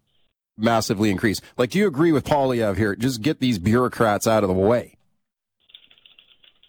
[0.57, 1.41] massively increased?
[1.57, 2.95] Like, do you agree with Poilievre here?
[2.95, 4.98] Just get these bureaucrats out of the way.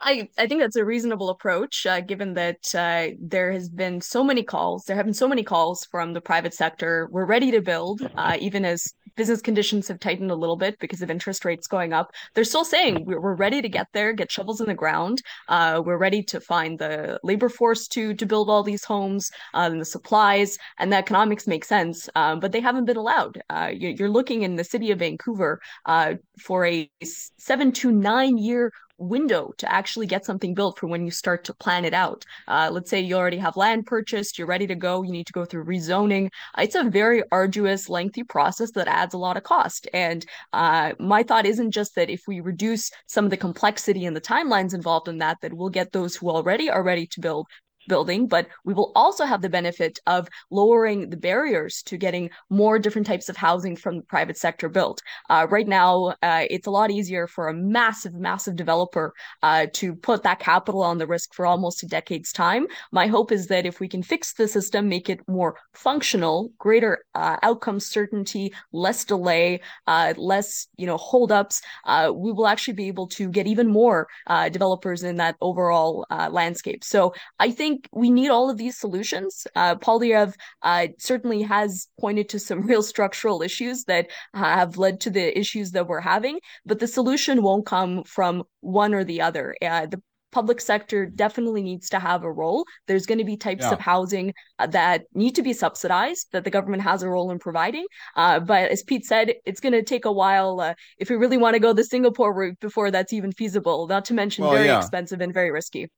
[0.02, 4.24] I, I think that's a reasonable approach, uh, given that uh, there has been so
[4.24, 4.84] many calls.
[4.84, 7.08] There have been so many calls from the private sector.
[7.10, 11.02] We're ready to build, uh, even as business conditions have tightened a little bit because
[11.02, 12.12] of interest rates going up.
[12.34, 15.22] They're still saying we're, we're ready to get there, get shovels in the ground.
[15.48, 19.68] Uh, we're ready to find the labor force to to build all these homes uh,
[19.70, 22.08] and the supplies, and the economics make sense.
[22.14, 23.40] Uh, but they haven't been allowed.
[23.72, 25.60] you're looking in the city of Vancouver
[26.38, 26.90] for a
[27.38, 31.54] seven to nine year window to actually get something built for when you start to
[31.54, 32.24] plan it out.
[32.46, 35.32] Uh, let's say you already have land purchased, you're ready to go, you need to
[35.32, 36.28] go through rezoning.
[36.58, 39.88] It's a very arduous, lengthy process that adds a lot of cost.
[39.92, 44.14] And uh, my thought isn't just that if we reduce some of the complexity and
[44.14, 47.46] the timelines involved in that, that we'll get those who already are ready to build
[47.88, 52.78] building, but we will also have the benefit of lowering the barriers to getting more
[52.78, 55.02] different types of housing from the private sector built.
[55.28, 59.12] Uh, right now, uh, it's a lot easier for a massive, massive developer
[59.42, 62.66] uh, to put that capital on the risk for almost a decade's time.
[62.92, 67.04] My hope is that if we can fix the system, make it more functional, greater
[67.14, 72.88] uh, outcome certainty, less delay, uh, less you know holdups, uh, we will actually be
[72.88, 74.08] able to get even more
[74.52, 76.82] developers in that overall landscape.
[76.84, 79.46] So I think think we need all of these solutions.
[79.54, 85.10] Uh, Poilievre uh, certainly has pointed to some real structural issues that have led to
[85.10, 89.54] the issues that we're having, but the solution won't come from one or the other.
[89.62, 90.02] Uh, the
[90.32, 92.64] public sector definitely needs to have a role.
[92.86, 93.72] There's going to be types yeah.
[93.72, 97.40] of housing uh, that need to be subsidized that the government has a role in
[97.40, 97.84] providing.
[98.14, 101.36] Uh, but as Pete said, it's going to take a while uh, if we really
[101.36, 103.88] want to go the Singapore route before that's even feasible.
[103.88, 104.78] Not to mention well, very yeah.
[104.78, 105.88] expensive and very risky.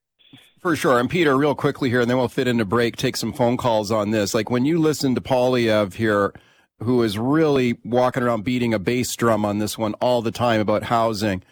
[0.63, 1.01] For sure.
[1.01, 3.91] And Peter, real quickly here, and then we'll fit into break, take some phone calls
[3.91, 4.33] on this.
[4.33, 6.33] Like when you listen to Poilievre here,
[6.79, 10.61] who is really walking around beating a bass drum on this one all the time
[10.61, 11.43] about housing,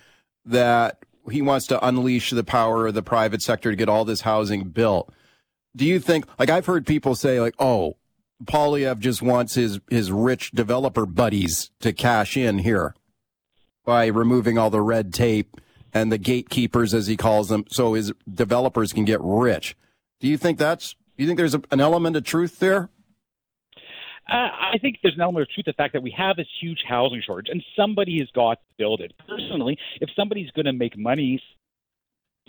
[0.44, 4.20] that he wants to unleash the power of the private sector to get all this
[4.20, 5.12] housing built.
[5.74, 7.96] Do you think, like I've heard people say, like, oh,
[8.44, 12.94] Poilievre just wants his, his rich developer buddies to cash in here
[13.84, 15.60] by removing all the red tape
[15.92, 19.76] and the gatekeepers, as he calls them, so his developers can get rich.
[20.20, 20.94] Do you think that's?
[21.16, 22.88] Do you think there's a, an element of truth there?
[24.30, 26.84] Uh, I think there's an element of truth the fact that we have this huge
[26.88, 29.12] housing shortage, and somebody has got to build it.
[29.28, 31.42] Personally, if somebody's going to make money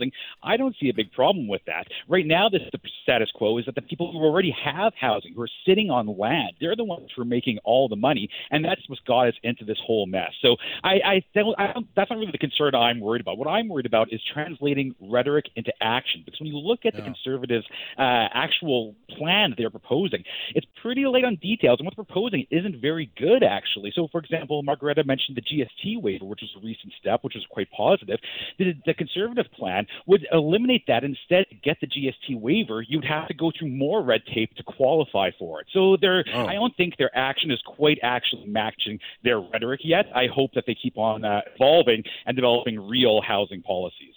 [0.01, 0.11] housing,
[0.43, 1.87] I don't see a big problem with that.
[2.07, 5.41] Right now, this the status quo is that the people who already have housing, who
[5.41, 8.81] are sitting on land, they're the ones who are making all the money, and that's
[8.87, 10.31] what's got us into this whole mess.
[10.41, 13.37] So I, I, don't, I don't, that's not really the concern I'm worried about.
[13.37, 16.21] What I'm worried about is translating rhetoric into action.
[16.25, 17.01] Because when you look at yeah.
[17.01, 17.65] the conservatives'
[17.97, 20.23] uh, actual plan that they're proposing,
[20.55, 23.91] it's pretty light on details, and what they're proposing isn't very good actually.
[23.95, 27.45] So, for example, Margareta mentioned the GST waiver, which was a recent step, which was
[27.49, 28.19] quite positive.
[28.57, 31.03] The, the conservative plan would eliminate that.
[31.03, 34.63] Instead, to get the GST waiver, you'd have to go through more red tape to
[34.63, 35.67] qualify for it.
[35.73, 36.45] So, there, oh.
[36.45, 40.05] I don't think their action is quite actually matching their rhetoric yet.
[40.15, 44.15] I hope that they keep on uh, evolving and developing real housing policies.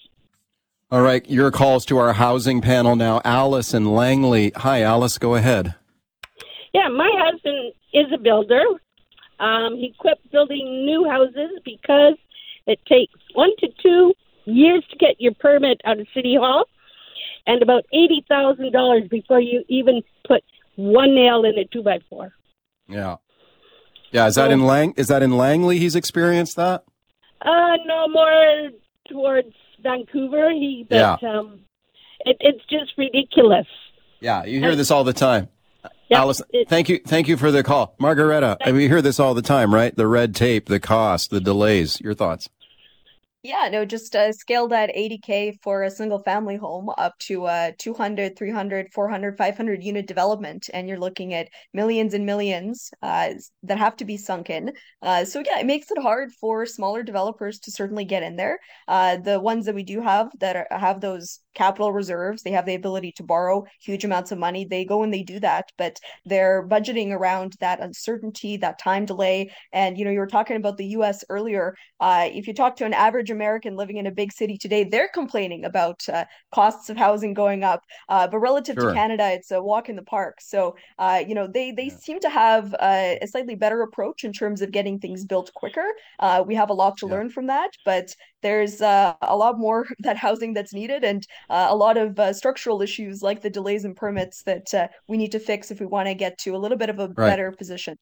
[0.91, 3.21] All right, your calls to our housing panel now.
[3.25, 4.53] Alice and Langley.
[4.57, 5.75] Hi, Alice, go ahead.
[6.73, 8.63] Yeah, my husband is a builder.
[9.41, 12.15] Um, he quit building new houses because
[12.67, 14.13] it takes one to two
[14.45, 16.65] years to get your permit out of City Hall
[17.47, 20.43] and about $80,000 before you even put
[20.77, 22.33] one nail in a two by four.
[22.89, 23.17] Yeah.
[24.11, 24.95] Yeah, is that in Lang?
[24.97, 25.79] Is that in Langley?
[25.79, 26.85] He's experienced that.
[27.43, 28.71] Uh, no more
[29.09, 29.53] towards
[29.83, 30.51] Vancouver.
[30.51, 31.29] He, but, yeah.
[31.29, 31.61] um,
[32.21, 33.67] it, it's just ridiculous.
[34.21, 35.49] Yeah, you hear and, this all the time.
[36.11, 38.57] Alice, thank you, thank you for the call, Margareta.
[38.61, 39.95] I mean, we hear this all the time, right?
[39.95, 42.01] The red tape, the cost, the delays.
[42.01, 42.49] Your thoughts?
[43.47, 47.73] Yeah, no, just uh, scale that 80K for a single family home up to uh,
[47.77, 50.71] 200, 300, 400, 500 unit development.
[50.73, 54.73] And you're looking at millions and millions uh, that have to be sunk in.
[55.03, 58.59] Uh, so, yeah, it makes it hard for smaller developers to certainly get in there.
[58.89, 62.65] Uh, the ones that we do have that are, have those capital reserves, they have
[62.65, 64.65] the ability to borrow huge amounts of money.
[64.65, 69.51] They go and they do that, but they're budgeting around that uncertainty, that time delay.
[69.71, 71.77] And, you know, you were talking about the US earlier.
[72.01, 75.11] Uh, if you talk to an average American living in a big city today, they're
[75.12, 77.83] complaining about uh, costs of housing going up.
[78.09, 78.90] Uh, but relative sure.
[78.90, 80.40] to Canada, it's a walk in the park.
[80.40, 81.97] So, uh, you know, they they yeah.
[81.97, 85.87] seem to have a slightly better approach in terms of getting things built quicker.
[86.18, 87.12] Uh, we have a lot to yeah.
[87.12, 91.77] learn from that, but there's uh, a lot more that housing that's needed and a
[91.77, 95.81] lot of structural issues like the delays in permits that we need to fix if
[95.81, 97.31] we want to get to a little bit of a right.
[97.31, 97.97] better position.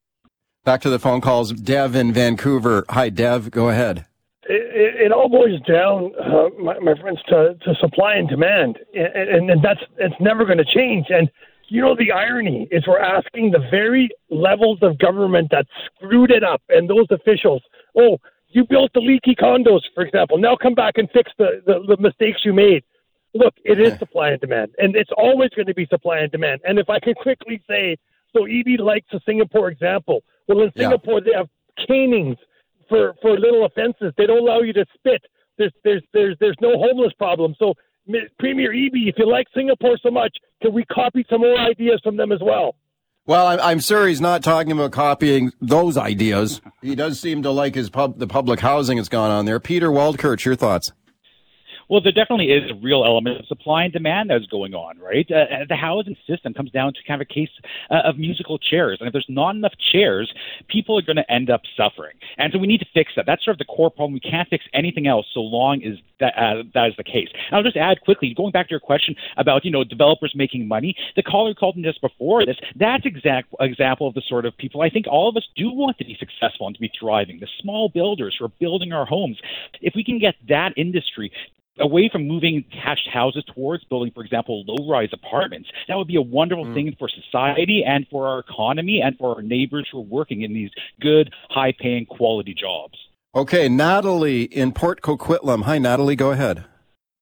[0.64, 1.52] Back to the phone calls.
[1.52, 2.84] Dev in Vancouver.
[2.90, 3.50] Hi, Dev.
[3.50, 4.06] Go ahead
[4.48, 9.50] it, it all boils down, uh, my, my friends, to, to supply and demand, and,
[9.50, 11.06] and that's it's never going to change.
[11.10, 11.30] And
[11.68, 16.42] you know the irony is we're asking the very levels of government that screwed it
[16.42, 17.62] up, and those officials,
[17.96, 20.38] oh, you built the leaky condos, for example.
[20.38, 22.84] Now come back and fix the, the, the mistakes you made.
[23.34, 26.60] Look, it is supply and demand, and it's always going to be supply and demand.
[26.64, 27.96] And if I can quickly say,
[28.34, 30.22] so Eby likes the Singapore example.
[30.48, 31.24] Well, in Singapore, yeah.
[31.24, 31.48] they have
[31.86, 32.36] canings
[32.92, 34.12] for for little offenses.
[34.18, 35.22] They don't allow you to spit.
[35.56, 37.54] There's there's there's there's no homeless problem.
[37.58, 37.74] So
[38.38, 42.16] Premier Eby, if you like Singapore so much, can we copy some more ideas from
[42.16, 42.76] them as well?
[43.24, 46.60] Well, I'm, I'm sure he's not talking about copying those ideas.
[46.82, 49.60] He does seem to like his pub, the public housing that's gone on there.
[49.60, 50.90] Peter Waldkirch, your thoughts?
[51.92, 55.30] Well, there definitely is a real element of supply and demand that's going on, right?
[55.30, 57.50] Uh, the housing system comes down to kind of a case
[57.90, 58.96] uh, of musical chairs.
[58.98, 60.32] And if there's not enough chairs,
[60.68, 62.16] people are going to end up suffering.
[62.38, 63.26] And so we need to fix that.
[63.26, 64.14] That's sort of the core problem.
[64.14, 67.28] We can't fix anything else so long as that, uh, that is the case.
[67.50, 70.66] And I'll just add quickly, going back to your question about, you know, developers making
[70.66, 74.56] money, the caller called in just before this, that's exact example of the sort of
[74.56, 77.38] people I think all of us do want to be successful and to be thriving.
[77.38, 79.36] The small builders who are building our homes.
[79.82, 81.30] If we can get that industry
[81.78, 85.70] away from moving attached houses towards building, for example, low rise apartments.
[85.88, 86.74] That would be a wonderful mm.
[86.74, 90.52] thing for society and for our economy and for our neighbors who are working in
[90.52, 92.98] these good, high paying, quality jobs.
[93.34, 95.62] Okay, Natalie in Port Coquitlam.
[95.62, 96.64] Hi, Natalie, go ahead.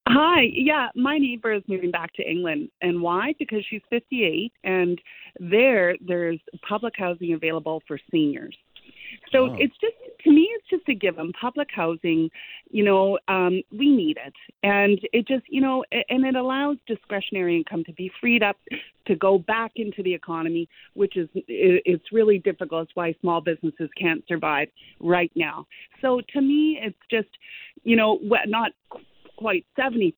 [0.08, 0.42] Hi.
[0.52, 2.70] Yeah, my neighbor is moving back to England.
[2.80, 3.34] And why?
[3.38, 5.00] Because she's 58 and
[5.38, 8.56] there there's public housing available for seniors.
[9.30, 9.56] So oh.
[9.58, 11.32] it's just to me, it's just a given.
[11.40, 12.30] Public housing,
[12.70, 17.56] you know, um, we need it, and it just, you know, and it allows discretionary
[17.56, 18.56] income to be freed up
[19.06, 22.84] to go back into the economy, which is it's really difficult.
[22.84, 24.68] It's why small businesses can't survive
[25.00, 25.66] right now.
[26.00, 27.28] So to me, it's just,
[27.82, 28.72] you know, not
[29.40, 30.12] quite 70%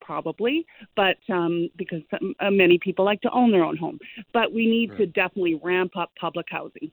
[0.00, 3.98] probably, but um, because some, uh, many people like to own their own home.
[4.32, 4.98] But we need right.
[5.00, 6.90] to definitely ramp up public housing.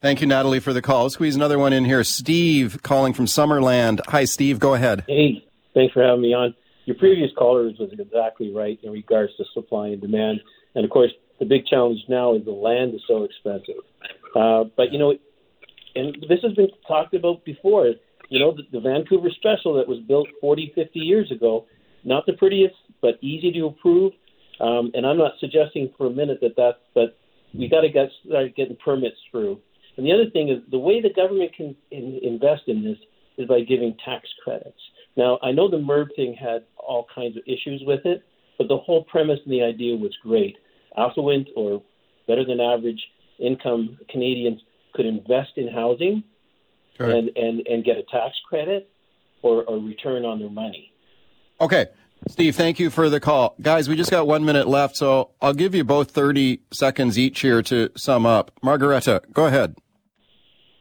[0.00, 1.10] Thank you, Natalie, for the call.
[1.10, 2.04] Squeeze another one in here.
[2.04, 3.98] Steve calling from Summerland.
[4.06, 4.60] Hi, Steve.
[4.60, 5.04] Go ahead.
[5.08, 5.44] Hey,
[5.74, 6.54] thanks for having me on.
[6.84, 10.40] Your previous caller was exactly right in regards to supply and demand.
[10.76, 11.10] And of course,
[11.40, 13.82] the big challenge now is the land is so expensive.
[14.36, 15.14] Uh, but, you know,
[15.96, 17.92] and this has been talked about before.
[18.28, 21.66] You know, the, the Vancouver Special that was built 40, 50 years ago,
[22.04, 24.12] not the prettiest, but easy to approve.
[24.60, 27.18] Um, and I'm not suggesting for a minute that that's, but
[27.52, 29.58] we got to get start getting permits through.
[29.98, 32.96] And the other thing is the way the government can in, invest in this
[33.36, 34.78] is by giving tax credits.
[35.16, 38.22] Now, I know the MURB thing had all kinds of issues with it,
[38.56, 40.56] but the whole premise and the idea was great.
[40.96, 41.82] Affluent or
[42.28, 43.00] better than average
[43.38, 44.60] income Canadians
[44.94, 46.22] could invest in housing
[46.96, 47.10] Sure.
[47.10, 48.90] and, and, and get a tax credit
[49.42, 50.92] or a return on their money.
[51.60, 51.86] Okay.
[52.26, 53.54] Steve, thank you for the call.
[53.62, 57.40] Guys, we just got one minute left, so I'll give you both 30 seconds each
[57.40, 58.50] here to sum up.
[58.62, 59.76] Margareta, go ahead.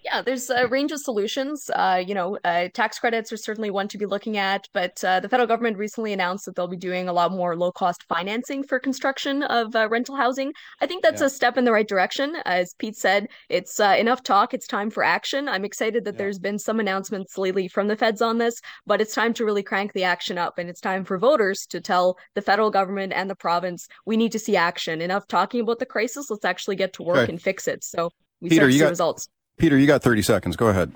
[0.10, 1.70] Yeah, there's a range of solutions.
[1.76, 5.20] Uh, you know, uh, tax credits are certainly one to be looking at, but uh,
[5.20, 8.64] the federal government recently announced that they'll be doing a lot more low cost financing
[8.64, 10.54] for construction of uh, rental housing.
[10.80, 11.28] I think that's Yeah.
[11.28, 12.38] a step in the right direction.
[12.46, 15.50] As Pete said, it's uh, enough talk, it's time for action.
[15.50, 19.14] I'm excited that there's been some announcements lately from the feds on this, but it's
[19.14, 22.42] time to really crank the action up, and it's time for voters to tell the
[22.42, 25.02] federal government and the province we need to see action.
[25.02, 27.34] Enough talking about the crisis, let's actually get to work Okay.
[27.34, 27.84] and fix it.
[27.84, 29.28] So we Peter, start to see got- results.
[29.58, 30.56] Peter, you got 30 seconds.
[30.56, 30.94] Go ahead.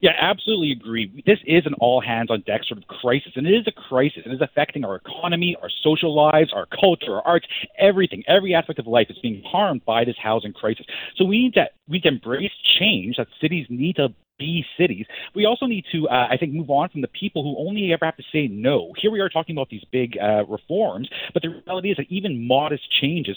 [0.00, 1.22] Yeah, absolutely agree.
[1.26, 4.22] This is an all hands on deck sort of crisis, and it is a crisis.
[4.24, 7.46] It is affecting our economy, our social lives, our culture, our arts,
[7.78, 8.22] everything.
[8.26, 10.86] Every aspect of life is being harmed by this housing crisis.
[11.16, 13.16] So we need to we need to embrace change.
[13.18, 15.04] That cities need to be cities.
[15.34, 18.06] We also need to, uh, I think, move on from the people who only ever
[18.06, 18.94] have to say no.
[18.96, 22.46] Here we are talking about these big uh, reforms, but the reality is that even
[22.48, 23.36] modest changes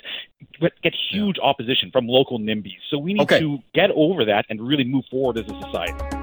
[0.81, 2.79] get huge opposition from local NIMBYs.
[2.89, 3.39] So we need Okay.
[3.39, 6.22] to get over that and really move forward as a society.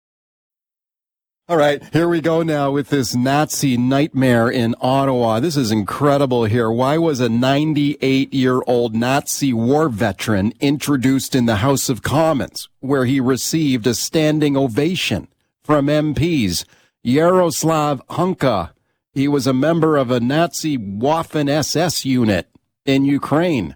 [1.51, 5.41] All right, here we go now with this Nazi nightmare in Ottawa.
[5.41, 6.71] This is incredible here.
[6.71, 12.69] Why was a 98 year old Nazi war veteran introduced in the House of Commons,
[12.79, 15.27] where he received a standing ovation
[15.61, 16.63] from MPs?
[17.03, 18.71] Yaroslav Hunka.
[19.13, 22.47] He was a member of a Nazi Waffen SS unit
[22.85, 23.75] in Ukraine,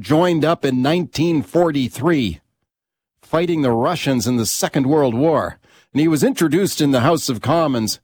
[0.00, 2.40] joined up in 1943
[3.28, 5.58] fighting the Russians in the Second World War.
[5.98, 7.98] And he was introduced in the House of Commons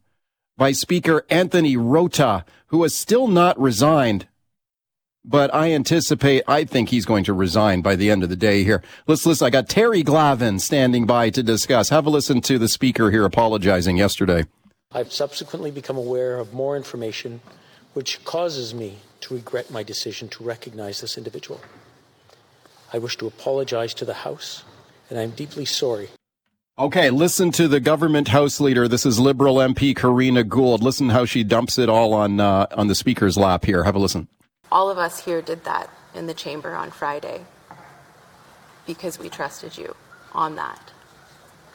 [0.56, 4.26] by Speaker Anthony Rota, who has still not resigned.
[5.24, 8.64] But I anticipate, I think he's going to resign by the end of the day
[8.64, 8.82] here.
[9.06, 9.46] Let's listen.
[9.46, 11.90] I got Terry Glavin standing by to discuss.
[11.90, 14.46] Have a listen to the speaker here apologizing yesterday.
[14.90, 17.42] I've subsequently become aware of more information
[17.92, 21.60] which causes me to regret my decision to recognize this individual.
[22.92, 24.64] I wish to apologize to the House,
[25.08, 26.08] and I'm deeply sorry.
[26.76, 28.88] Okay, listen to the government House leader.
[28.88, 30.82] This is Liberal MP Karina Gould.
[30.82, 33.84] Listen how she dumps it all on uh, on the speaker's lap here.
[33.84, 34.26] Have a listen.
[34.72, 37.42] All of us here did that in the chamber on Friday
[38.88, 39.94] because we trusted you
[40.32, 40.90] on that.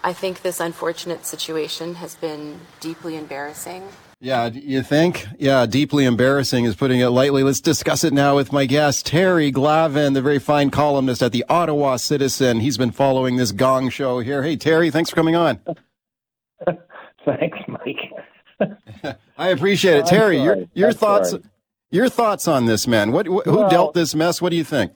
[0.03, 3.83] I think this unfortunate situation has been deeply embarrassing.
[4.21, 5.25] Yeah, you think?
[5.37, 7.41] Yeah, deeply embarrassing is putting it lightly.
[7.41, 11.45] Let's discuss it now with my guest, Terry Glavin, the very fine columnist at the
[11.47, 12.59] Ottawa Citizen.
[12.59, 14.43] He's been following this gong show here.
[14.43, 15.59] Hey, Terry, thanks for coming on.
[17.25, 19.15] Thanks, Mike.
[19.37, 20.01] I appreciate it.
[20.01, 20.69] I'm Terry, your sorry.
[20.73, 21.43] your I'm thoughts sorry.
[21.91, 23.11] your thoughts on this, man.
[23.11, 24.41] What wh- who Well- dealt this mess?
[24.41, 24.91] What do you think?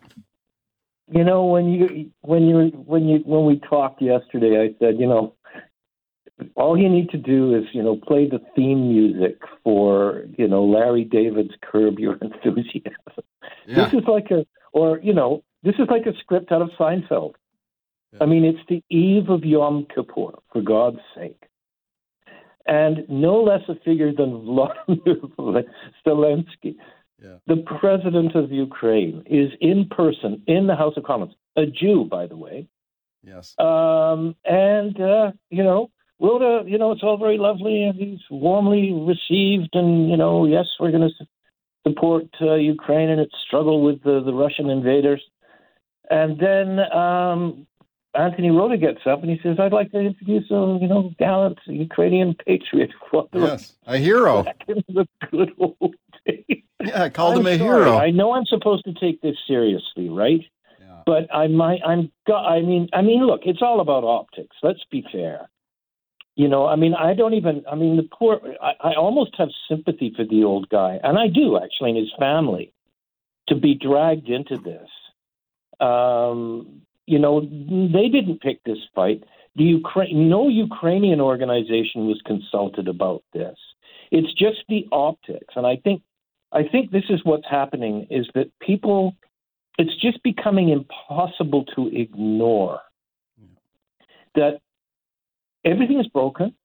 [1.12, 5.06] You know, when you when you when you when we talked yesterday, I said, you
[5.08, 5.36] know,
[6.56, 10.64] all you need to do is you know play the theme music for you know
[10.64, 13.24] Larry David's "Curb Your Enthusiasm."
[13.68, 13.86] Yeah.
[13.86, 17.34] This is like a or you know this is like a script out of Seinfeld.
[18.22, 21.42] I mean, it's the eve of Yom Kippur, for God's sake.
[22.66, 25.18] And no less a figure than Vladimir
[26.06, 26.76] Zelensky,
[27.48, 32.28] the president of Ukraine, is in person in the House of Commons, a Jew, by
[32.28, 32.68] the way.
[33.24, 33.56] Yes.
[33.58, 35.90] Um, and, uh, you know,
[36.20, 39.70] wrote a, you know, it's all very lovely and he's warmly received.
[39.74, 41.26] And, you know, yes, we're going to
[41.88, 45.22] support uh, Ukraine in its struggle with the, the Russian invaders.
[46.10, 47.66] And then um,
[48.16, 51.60] Anthony Rota gets up and he says, "I'd like to introduce a you know gallant
[51.66, 52.92] Ukrainian patriot."
[53.34, 54.44] Yes, a hero.
[54.52, 55.96] Back in the good old
[56.26, 56.64] days.
[56.84, 57.84] Yeah, I called him I'm a sorry.
[57.84, 57.98] hero.
[57.98, 60.42] I know I'm supposed to take this seriously, right?
[61.06, 61.82] But I might.
[61.86, 62.12] I'm.
[62.28, 62.90] I mean.
[62.94, 63.26] I mean.
[63.26, 64.56] Look, it's all about optics.
[64.62, 65.50] Let's be fair.
[66.36, 67.64] You know, I mean, I don't even.
[67.72, 68.40] I mean, the poor.
[68.62, 72.14] I, I almost have sympathy for the old guy, and I do actually, and his
[72.18, 72.74] family,
[73.50, 74.90] to be dragged into this.
[75.80, 79.24] Um, you know, they didn't pick this fight.
[79.56, 83.58] The Ukraine, no Ukrainian organization was consulted about this.
[84.10, 86.02] It's just the optics, and I think,
[86.52, 89.16] I think this is what's happening: is that people,
[89.78, 92.80] it's just becoming impossible to ignore
[94.34, 94.62] that
[95.66, 96.56] everything is broken.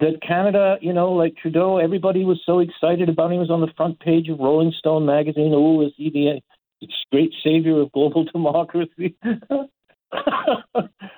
[0.00, 3.32] That Canada, you know, like Trudeau, everybody was so excited about him.
[3.32, 5.52] He was on the front page of Rolling Stone magazine.
[5.54, 6.40] Oh, is he the
[7.12, 9.16] great savior of global democracy?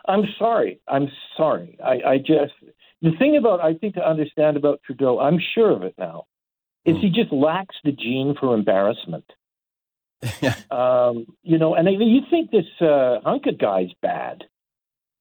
[0.07, 0.81] I'm sorry.
[0.87, 1.79] I'm sorry.
[1.83, 2.53] I, I just
[3.01, 6.25] the thing about I think to understand about Trudeau, I'm sure of it now,
[6.85, 9.25] is he just lacks the gene for embarrassment.
[10.71, 14.45] um, you know, and you think this uh, Hunka guy's bad.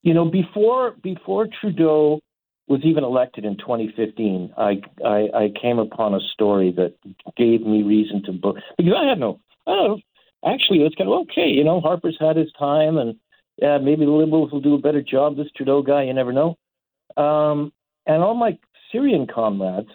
[0.03, 2.19] You know, before before Trudeau
[2.67, 6.93] was even elected in 2015, I, I I came upon a story that
[7.37, 9.39] gave me reason to book because I had no.
[9.65, 9.97] Oh,
[10.45, 11.47] actually, it's kind of okay.
[11.47, 13.15] You know, Harper's had his time, and
[13.57, 15.37] yeah, maybe the Liberals will do a better job.
[15.37, 16.57] This Trudeau guy, you never know.
[17.15, 17.71] Um,
[18.05, 18.57] and all my
[18.91, 19.89] Syrian comrades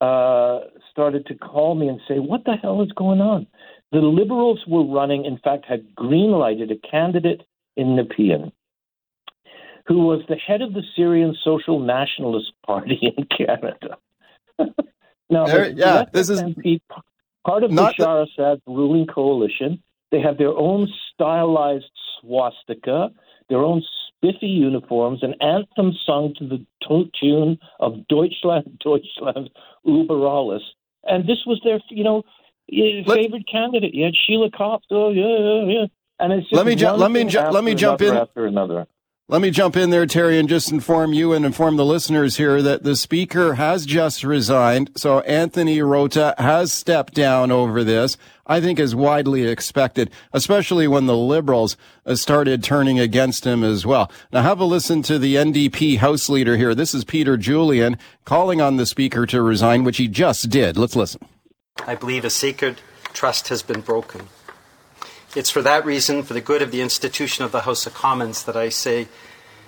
[0.00, 3.46] uh, started to call me and say, "What the hell is going on?"
[3.92, 7.42] The Liberals were running, in fact, had green lighted a candidate
[7.76, 8.50] in Nepean
[9.86, 13.98] who was the head of the Syrian Social Nationalist Party in Canada.
[15.30, 16.80] now, There- yeah, this is SNP,
[17.46, 19.82] part of Bashar Assad's ruling coalition.
[20.10, 23.10] They have their own stylized swastika,
[23.48, 26.64] their own spiffy uniforms, an anthem sung to the
[27.20, 29.50] tune of Deutschland, Deutschland,
[29.86, 30.62] über alles.
[31.06, 32.22] And this was their, you know,
[32.70, 33.92] favorite candidate.
[33.94, 34.86] You had Sheila Copps.
[34.90, 35.86] Oh, yeah, yeah, yeah.
[36.20, 38.14] And it's Let me ju- let me ju- let me jump in.
[38.16, 38.86] after another.
[39.26, 42.60] Let me jump in there, Terry, and just inform you and inform the listeners here
[42.60, 44.90] that the speaker has just resigned.
[44.96, 48.18] So Anthony Rota has stepped down over this.
[48.46, 53.86] I think is widely expected, especially when the liberals uh, started turning against him as
[53.86, 54.12] well.
[54.30, 56.74] Now have a listen to the NDP House leader here.
[56.74, 57.96] This is Peter Julian
[58.26, 60.76] calling on the speaker to resign, which he just did.
[60.76, 61.22] Let's listen.
[61.86, 62.82] I believe a sacred
[63.14, 64.28] trust has been broken.
[65.36, 68.44] It's for that reason, for the good of the institution of the House of Commons,
[68.44, 69.08] that I say,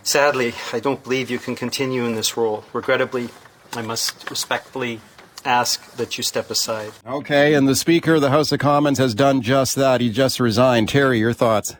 [0.04, 2.64] sadly, I don't believe you can continue in this role.
[2.72, 3.30] Regrettably,
[3.72, 5.00] I must respectfully
[5.44, 6.92] ask that you step aside.
[7.04, 10.00] Okay, and the speaker of the House of Commons has done just that.
[10.00, 10.88] He just resigned.
[10.88, 11.74] Terry, your thoughts?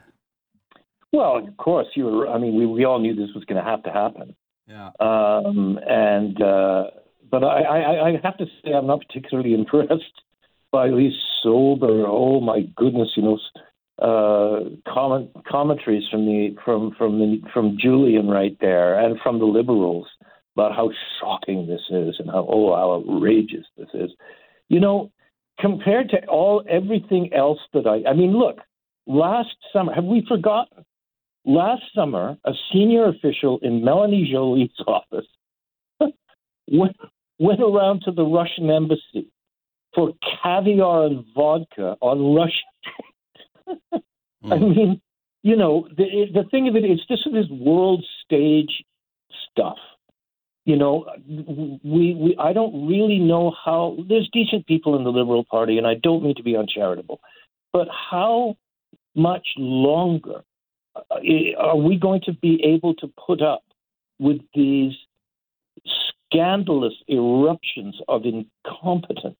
[1.12, 2.28] Well, of course, you were.
[2.28, 4.34] I mean, we, we all knew this was going to have to happen.
[4.66, 4.90] Yeah.
[4.98, 6.84] Um, and uh,
[7.30, 10.22] but I, I, I have to say, I'm not particularly impressed
[10.72, 12.04] by these sober.
[12.06, 13.38] Oh my goodness, you know,
[14.00, 14.60] uh,
[14.92, 20.06] comment commentaries from the from from the from Julian right there, and from the liberals
[20.54, 20.90] about how
[21.20, 24.10] shocking this is and how oh how outrageous this is.
[24.68, 25.12] You know,
[25.60, 28.58] compared to all everything else that I, I mean, look,
[29.06, 30.84] last summer, have we forgotten?
[31.44, 35.26] Last summer, a senior official in Melanie Joly's office
[36.68, 36.96] went,
[37.38, 39.30] went around to the Russian embassy
[39.94, 42.52] for caviar and vodka on Russian.
[44.50, 45.00] I mean,
[45.42, 48.84] you know, the the thing of it is, this is world stage
[49.50, 49.78] stuff.
[50.64, 53.96] You know, we, we I don't really know how.
[54.08, 57.20] There's decent people in the Liberal Party, and I don't mean to be uncharitable,
[57.72, 58.56] but how
[59.14, 60.42] much longer
[60.94, 61.18] uh,
[61.58, 63.62] are we going to be able to put up
[64.18, 64.92] with these
[66.28, 69.36] scandalous eruptions of incompetence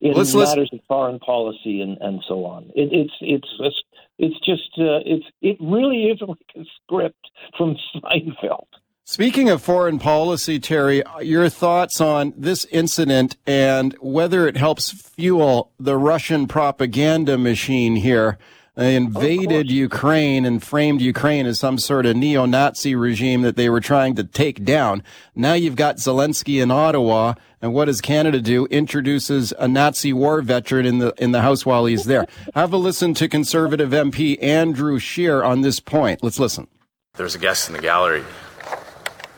[0.00, 2.70] in Let's- let's- matters of foreign policy and, and so on?
[2.74, 3.82] It, it's it's it's
[4.18, 8.66] it's just uh, it's it really is like a script from Seinfeld.
[9.04, 15.72] Speaking of foreign policy, Terry, your thoughts on this incident and whether it helps fuel
[15.80, 18.38] the Russian propaganda machine here.
[18.76, 23.80] They invaded Ukraine and framed Ukraine as some sort of neo-Nazi regime that they were
[23.80, 25.02] trying to take down.
[25.34, 28.66] Now you've got Zelensky in Ottawa, and what does Canada do?
[28.66, 32.26] Introduces a Nazi war veteran in the in the House while he's there.
[32.54, 36.22] Have a listen to Conservative MP Andrew Scheer on this point.
[36.22, 36.68] Let's listen.
[37.16, 38.24] There's a guest in the gallery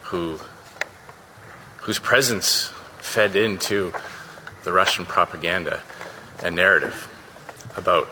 [0.02, 0.38] who
[1.78, 3.92] whose presence fed into
[4.62, 5.82] the Russian propaganda
[6.44, 7.08] and narrative
[7.76, 8.08] about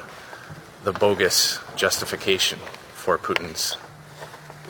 [0.84, 2.58] the bogus justification
[2.92, 3.76] for Putin's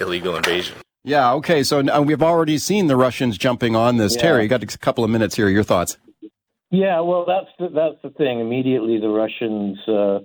[0.01, 0.77] illegal invasion.
[1.05, 1.63] Yeah, okay.
[1.63, 4.15] So we've already seen the Russians jumping on this.
[4.17, 4.23] Yeah.
[4.23, 5.49] Terry, you got a couple of minutes here.
[5.49, 5.97] Your thoughts?
[6.71, 8.39] Yeah, well, that's the, that's the thing.
[8.39, 10.21] Immediately, the Russians, uh,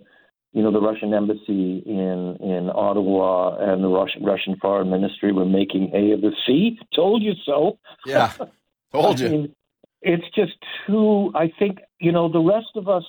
[0.51, 5.45] you know, the Russian embassy in in Ottawa and the Russian Russian foreign ministry were
[5.45, 6.77] making hay of the sea.
[6.95, 7.79] Told you so.
[8.05, 8.31] Yeah,
[8.91, 9.27] told you.
[9.27, 9.55] I mean,
[10.01, 10.53] it's just
[10.86, 11.31] too.
[11.33, 13.03] I think you know the rest of us,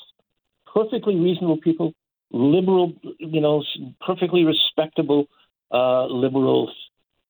[0.73, 1.93] perfectly reasonable people,
[2.31, 3.63] liberal, you know,
[4.05, 5.27] perfectly respectable
[5.73, 6.71] uh, liberals,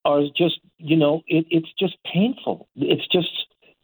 [0.05, 2.69] are just you know, it, it's just painful.
[2.77, 3.29] It's just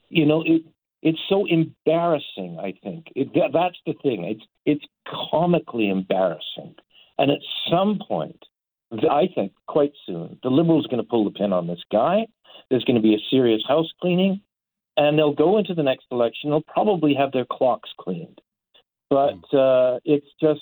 [0.08, 0.62] you know, it,
[1.02, 2.58] it's so embarrassing.
[2.60, 4.24] I think it, that, that's the thing.
[4.24, 4.84] It's it's
[5.30, 6.74] comically embarrassing,
[7.18, 7.38] and at
[7.70, 8.42] some point,
[8.92, 12.26] I think quite soon, the Liberals are going to pull the pin on this guy.
[12.70, 14.42] There's going to be a serious house cleaning,
[14.96, 16.50] and they'll go into the next election.
[16.50, 18.40] They'll probably have their clocks cleaned,
[19.10, 20.60] but uh, it's just.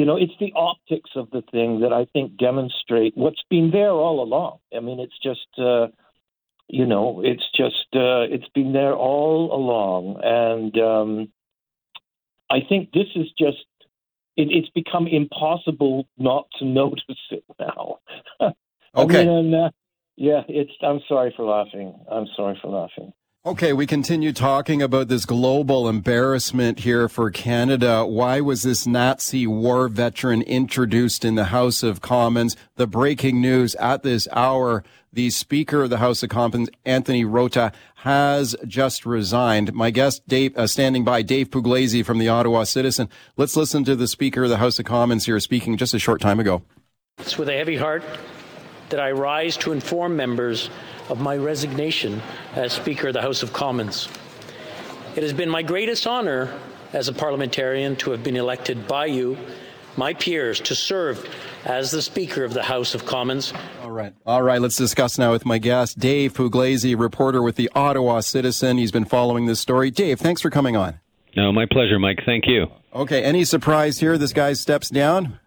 [0.00, 3.90] You know, it's the optics of the thing that I think demonstrate what's been there
[3.90, 4.60] all along.
[4.74, 5.88] I mean, it's just uh,
[6.68, 11.28] you know, it's just uh, it's been there all along, and um,
[12.48, 13.66] I think this is just
[14.38, 17.98] it, it's become impossible not to notice it now.
[18.96, 19.20] Okay.
[19.20, 19.70] I mean, uh,
[20.16, 20.72] yeah, it's.
[20.82, 21.94] I'm sorry for laughing.
[22.10, 23.12] I'm sorry for laughing.
[23.46, 28.04] Okay, we continue talking about this global embarrassment here for Canada.
[28.04, 32.54] Why was this Nazi war veteran introduced in the House of Commons?
[32.76, 37.72] The breaking news at this hour the Speaker of the House of Commons, Anthony Rota,
[37.96, 39.72] has just resigned.
[39.72, 43.08] My guest, Dave, uh, standing by, Dave Pugliese from the Ottawa Citizen.
[43.38, 46.20] Let's listen to the Speaker of the House of Commons here speaking just a short
[46.20, 46.62] time ago.
[47.18, 48.04] It's with a heavy heart
[48.90, 50.70] that I rise to inform members
[51.08, 52.22] of my resignation
[52.54, 54.08] as Speaker of the House of Commons.
[55.16, 56.56] It has been my greatest honor
[56.92, 59.36] as a parliamentarian to have been elected by you,
[59.96, 61.28] my peers, to serve
[61.64, 63.52] as the Speaker of the House of Commons.
[63.82, 64.12] All right.
[64.26, 64.60] All right.
[64.60, 68.78] Let's discuss now with my guest, Dave Pugliese, reporter with the Ottawa Citizen.
[68.78, 69.90] He's been following this story.
[69.90, 71.00] Dave, thanks for coming on.
[71.36, 72.20] No, my pleasure, Mike.
[72.24, 72.66] Thank you.
[72.94, 73.22] Okay.
[73.22, 74.18] Any surprise here?
[74.18, 75.38] This guy steps down?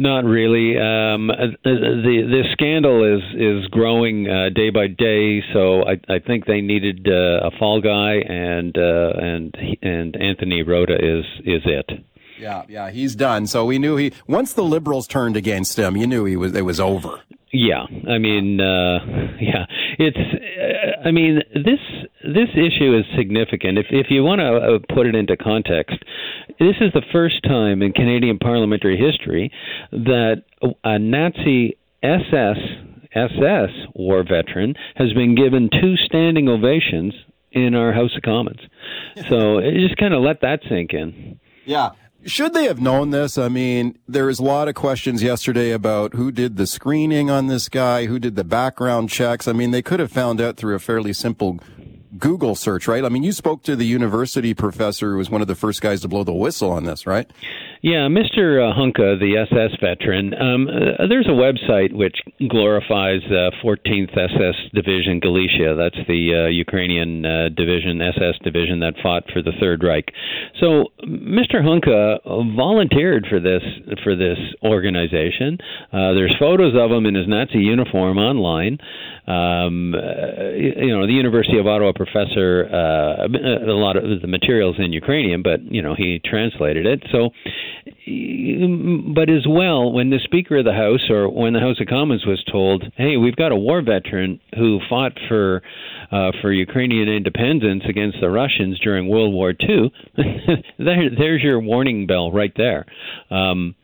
[0.00, 0.78] Not really.
[0.78, 6.46] Um, the the scandal is is growing uh, day by day, so I, I think
[6.46, 12.02] they needed uh, a fall guy, and uh, and and Anthony Rota is is it.
[12.40, 13.46] Yeah, yeah, he's done.
[13.46, 16.62] So we knew he once the liberals turned against him, you knew he was it
[16.62, 17.20] was over.
[17.52, 18.98] Yeah, I mean, uh,
[19.40, 19.66] yeah,
[19.98, 20.16] it's.
[20.16, 21.80] Uh, I mean, this
[22.22, 23.78] this issue is significant.
[23.78, 25.96] If if you want to uh, put it into context,
[26.60, 29.50] this is the first time in Canadian parliamentary history
[29.90, 30.44] that
[30.84, 32.58] a Nazi SS
[33.14, 37.14] SS war veteran has been given two standing ovations
[37.52, 38.60] in our House of Commons.
[39.28, 41.40] So just kind of let that sink in.
[41.64, 41.90] Yeah.
[42.26, 43.38] Should they have known this?
[43.38, 47.46] I mean, there was a lot of questions yesterday about who did the screening on
[47.46, 49.48] this guy, who did the background checks.
[49.48, 51.58] I mean, they could have found out through a fairly simple
[52.18, 53.04] Google search, right?
[53.04, 56.02] I mean, you spoke to the university professor who was one of the first guys
[56.02, 57.30] to blow the whistle on this, right?
[57.82, 58.60] Yeah, Mr.
[58.60, 62.16] Uh, Hunka, the SS veteran, um, uh, there's a website which
[62.46, 65.74] glorifies uh, 14th SS Division Galicia.
[65.76, 70.12] That's the uh, Ukrainian uh, division, SS division that fought for the Third Reich.
[70.60, 71.64] So Mr.
[71.64, 72.20] Hunka
[72.54, 73.62] volunteered for this
[74.04, 75.56] for this organization.
[75.90, 78.76] Uh, there's photos of him in his Nazi uniform online.
[79.26, 79.94] Um,
[80.52, 85.62] you know, the University of Ottawa professor, a lot of the materials in Ukrainian, but
[85.62, 87.04] you know he translated it.
[87.10, 87.30] So
[89.14, 92.24] but as well, when the Speaker of the House or when the House of Commons
[92.26, 95.62] was told, "Hey, we've got a war veteran who fought for
[96.10, 99.92] uh, for Ukrainian independence against the Russians during World War II,"
[100.78, 102.86] there, there's your warning bell right there.
[103.30, 103.74] Um,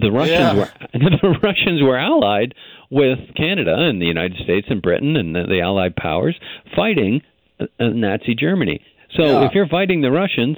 [0.00, 0.54] the Russians Yeah.
[0.54, 2.54] were the Russians were allied
[2.90, 6.36] with Canada and the United States and Britain and the, the Allied powers
[6.74, 7.20] fighting
[7.60, 8.80] uh, Nazi Germany.
[9.16, 9.46] So Yeah.
[9.46, 10.56] if you're fighting the Russians,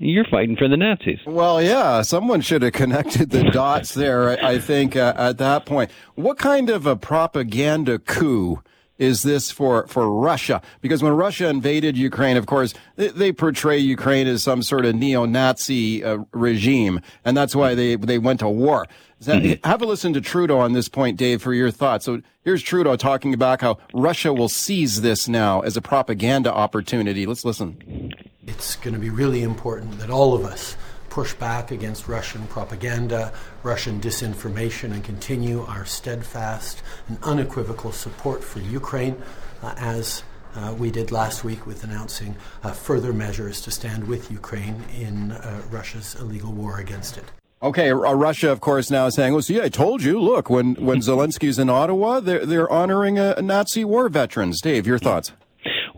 [0.00, 1.18] you're fighting for the Nazis.
[1.26, 5.66] Well, yeah, someone should have connected the dots there, I, I think, uh, at that
[5.66, 5.90] point.
[6.14, 8.62] What kind of a propaganda coup
[8.98, 10.62] is this for, for Russia?
[10.80, 14.94] Because when Russia invaded Ukraine, of course, they, they portray Ukraine as some sort of
[14.94, 18.86] neo-Nazi uh, regime, and that's why they, they went to war.
[19.20, 22.06] That- Have a listen to Trudeau on this point, Dave, for your thoughts.
[22.06, 27.26] So here's Trudeau talking about how Russia will seize this now as a propaganda opportunity.
[27.26, 28.14] Let's listen.
[28.46, 30.76] It's going to be really important that all of us
[31.10, 33.32] push back against Russian propaganda,
[33.62, 39.20] Russian disinformation, and continue our steadfast and unequivocal support for Ukraine,
[39.62, 40.22] uh, as
[40.54, 45.32] uh, we did last week with announcing uh, further measures to stand with Ukraine in
[45.32, 47.24] uh, Russia's illegal war against it.
[47.62, 50.18] Okay, uh, Russia, of course, now is saying, "Well, see, I told you.
[50.18, 54.98] Look, when when Zelensky's in Ottawa, they're they're honoring uh, Nazi war veterans." Dave, your
[54.98, 55.32] thoughts?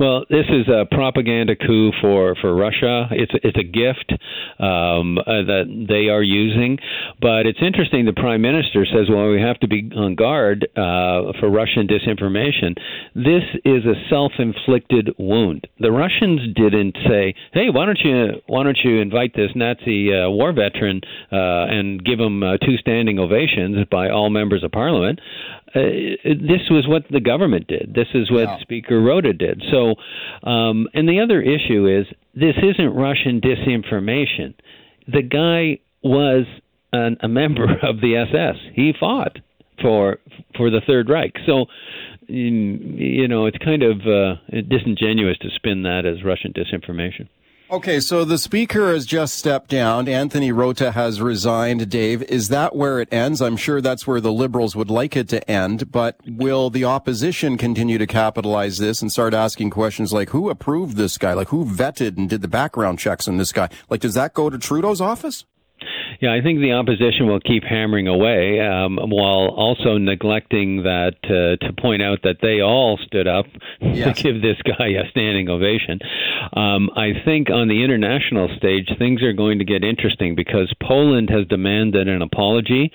[0.03, 3.07] Well, this is a propaganda coup for, for Russia.
[3.13, 4.11] It's it's a gift
[4.59, 6.77] um, uh, that they are using,
[7.21, 8.05] but it's interesting.
[8.05, 12.75] The prime minister says, "Well, we have to be on guard uh, for Russian disinformation."
[13.15, 15.69] This is a self-inflicted wound.
[15.79, 20.29] The Russians didn't say, "Hey, why don't you why don't you invite this Nazi uh,
[20.31, 21.01] war veteran
[21.31, 25.21] uh, and give him uh, two standing ovations by all members of parliament?"
[25.75, 25.81] Uh,
[26.25, 27.93] this was what the government did.
[27.95, 28.61] This is what yeah.
[28.61, 29.63] Speaker Rota did.
[29.71, 29.95] So,
[30.49, 34.55] um, and the other issue is this isn't Russian disinformation.
[35.09, 36.45] The guy was
[36.93, 38.57] an, a member of the SS.
[38.75, 39.39] He fought
[39.81, 40.19] for
[40.57, 41.33] for the Third Reich.
[41.47, 41.67] So,
[42.29, 44.35] you know, it's kind of uh,
[44.69, 47.29] disingenuous to spin that as Russian disinformation.
[47.73, 50.07] Okay, so the speaker has just stepped down.
[50.07, 51.89] Anthony Rota has resigned.
[51.89, 53.41] Dave, is that where it ends?
[53.41, 57.57] I'm sure that's where the liberals would like it to end, but will the opposition
[57.57, 61.33] continue to capitalize this and start asking questions like who approved this guy?
[61.33, 63.71] Like who vetted and did the background checks on this guy?
[63.89, 65.47] Like, does that go to Trudeau's office?
[66.23, 71.57] Yeah, I think the opposition will keep hammering away um, while also neglecting that uh,
[71.67, 73.47] to point out that they all stood up
[73.81, 74.17] yes.
[74.17, 75.99] to give this guy a standing ovation.
[76.53, 81.29] Um, I think on the international stage, things are going to get interesting because Poland
[81.31, 82.93] has demanded an apology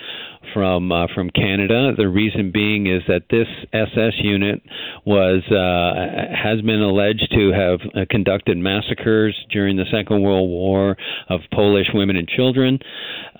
[0.54, 1.92] from uh, from Canada.
[1.98, 4.62] The reason being is that this SS unit
[5.06, 10.98] was uh, has been alleged to have uh, conducted massacres during the Second World War
[11.30, 12.80] of Polish women and children.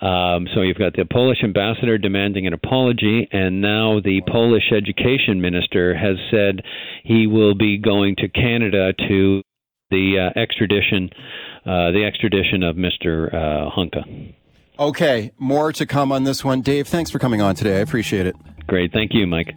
[0.00, 5.40] Um, so you've got the Polish ambassador demanding an apology, and now the Polish education
[5.40, 6.62] minister has said
[7.04, 9.42] he will be going to Canada to
[9.90, 11.10] the uh, extradition,
[11.64, 13.32] uh, the extradition of Mr.
[13.32, 14.34] Uh, Hunka.
[14.78, 16.60] Okay, more to come on this one.
[16.60, 17.78] Dave, thanks for coming on today.
[17.78, 18.36] I appreciate it.
[18.66, 18.92] Great.
[18.92, 19.54] Thank you, Mike.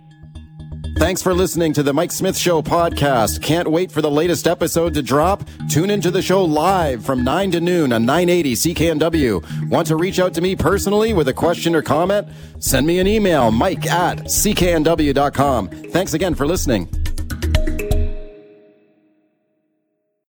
[0.98, 3.42] Thanks for listening to the Mike Smith Show podcast.
[3.42, 5.44] Can't wait for the latest episode to drop?
[5.70, 9.70] Tune into the show live from 9 to noon on 980 CKNW.
[9.70, 12.28] Want to reach out to me personally with a question or comment?
[12.60, 15.70] Send me an email, mike at cknw.com.
[15.70, 16.88] Thanks again for listening.